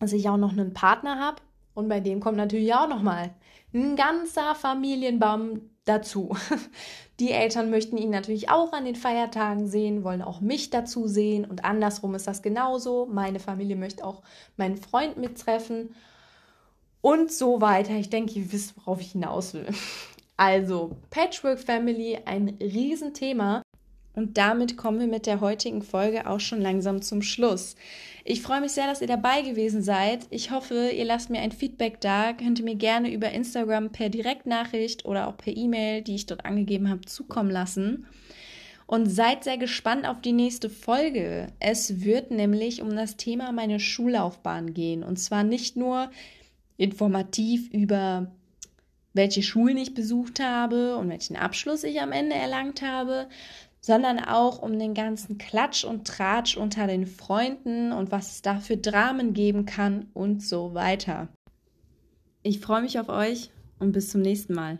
dass 0.00 0.12
ich 0.12 0.28
auch 0.28 0.36
noch 0.36 0.52
einen 0.52 0.74
Partner 0.74 1.18
habe 1.18 1.40
und 1.72 1.88
bei 1.88 2.00
dem 2.00 2.20
kommt 2.20 2.36
natürlich 2.36 2.74
auch 2.74 2.88
noch 2.90 3.00
mal 3.00 3.34
ein 3.72 3.96
ganzer 3.96 4.54
Familienbaum 4.54 5.62
dazu. 5.90 6.36
Die 7.20 7.32
Eltern 7.32 7.68
möchten 7.68 7.98
ihn 7.98 8.08
natürlich 8.08 8.48
auch 8.48 8.72
an 8.72 8.86
den 8.86 8.96
Feiertagen 8.96 9.66
sehen, 9.66 10.04
wollen 10.04 10.22
auch 10.22 10.40
mich 10.40 10.70
dazu 10.70 11.06
sehen 11.06 11.44
und 11.44 11.64
andersrum 11.66 12.14
ist 12.14 12.26
das 12.26 12.40
genauso. 12.40 13.06
Meine 13.06 13.40
Familie 13.40 13.76
möchte 13.76 14.04
auch 14.04 14.22
meinen 14.56 14.78
Freund 14.78 15.18
mittreffen 15.18 15.94
und 17.02 17.30
so 17.30 17.60
weiter. 17.60 17.94
Ich 17.94 18.08
denke, 18.08 18.38
ihr 18.38 18.52
wisst, 18.52 18.74
worauf 18.78 19.00
ich 19.00 19.12
hinaus 19.12 19.54
will. 19.54 19.66
Also, 20.36 20.96
Patchwork 21.10 21.60
Family, 21.60 22.18
ein 22.24 22.56
Riesenthema. 22.62 23.60
Und 24.14 24.38
damit 24.38 24.76
kommen 24.76 24.98
wir 24.98 25.06
mit 25.06 25.26
der 25.26 25.40
heutigen 25.40 25.82
Folge 25.82 26.26
auch 26.28 26.40
schon 26.40 26.60
langsam 26.60 27.00
zum 27.00 27.22
Schluss. 27.22 27.76
Ich 28.24 28.42
freue 28.42 28.60
mich 28.60 28.72
sehr, 28.72 28.86
dass 28.86 29.00
ihr 29.00 29.06
dabei 29.06 29.42
gewesen 29.42 29.82
seid. 29.82 30.26
Ich 30.30 30.50
hoffe, 30.50 30.90
ihr 30.90 31.04
lasst 31.04 31.30
mir 31.30 31.40
ein 31.40 31.52
Feedback 31.52 32.00
da. 32.00 32.32
Könnt 32.32 32.58
ihr 32.58 32.64
mir 32.64 32.74
gerne 32.74 33.12
über 33.12 33.30
Instagram 33.30 33.90
per 33.90 34.08
Direktnachricht 34.08 35.04
oder 35.04 35.28
auch 35.28 35.36
per 35.36 35.56
E-Mail, 35.56 36.02
die 36.02 36.16
ich 36.16 36.26
dort 36.26 36.44
angegeben 36.44 36.88
habe, 36.88 37.02
zukommen 37.02 37.50
lassen. 37.50 38.06
Und 38.86 39.06
seid 39.06 39.44
sehr 39.44 39.56
gespannt 39.56 40.06
auf 40.06 40.20
die 40.20 40.32
nächste 40.32 40.68
Folge. 40.68 41.46
Es 41.60 42.02
wird 42.04 42.32
nämlich 42.32 42.82
um 42.82 42.94
das 42.96 43.16
Thema 43.16 43.52
meine 43.52 43.78
Schullaufbahn 43.78 44.74
gehen. 44.74 45.04
Und 45.04 45.16
zwar 45.16 45.44
nicht 45.44 45.76
nur 45.76 46.10
informativ 46.76 47.70
über 47.72 48.32
welche 49.12 49.42
Schulen 49.42 49.76
ich 49.76 49.94
besucht 49.94 50.40
habe 50.40 50.96
und 50.96 51.08
welchen 51.08 51.36
Abschluss 51.36 51.84
ich 51.84 52.00
am 52.00 52.12
Ende 52.12 52.36
erlangt 52.36 52.82
habe, 52.82 53.28
sondern 53.80 54.18
auch 54.18 54.60
um 54.60 54.78
den 54.78 54.94
ganzen 54.94 55.38
Klatsch 55.38 55.84
und 55.84 56.06
Tratsch 56.06 56.56
unter 56.56 56.86
den 56.86 57.06
Freunden 57.06 57.92
und 57.92 58.12
was 58.12 58.32
es 58.32 58.42
da 58.42 58.58
für 58.58 58.76
Dramen 58.76 59.32
geben 59.32 59.66
kann 59.66 60.08
und 60.12 60.42
so 60.42 60.74
weiter. 60.74 61.28
Ich 62.42 62.60
freue 62.60 62.82
mich 62.82 62.98
auf 62.98 63.08
euch 63.08 63.50
und 63.78 63.92
bis 63.92 64.10
zum 64.10 64.22
nächsten 64.22 64.54
Mal. 64.54 64.78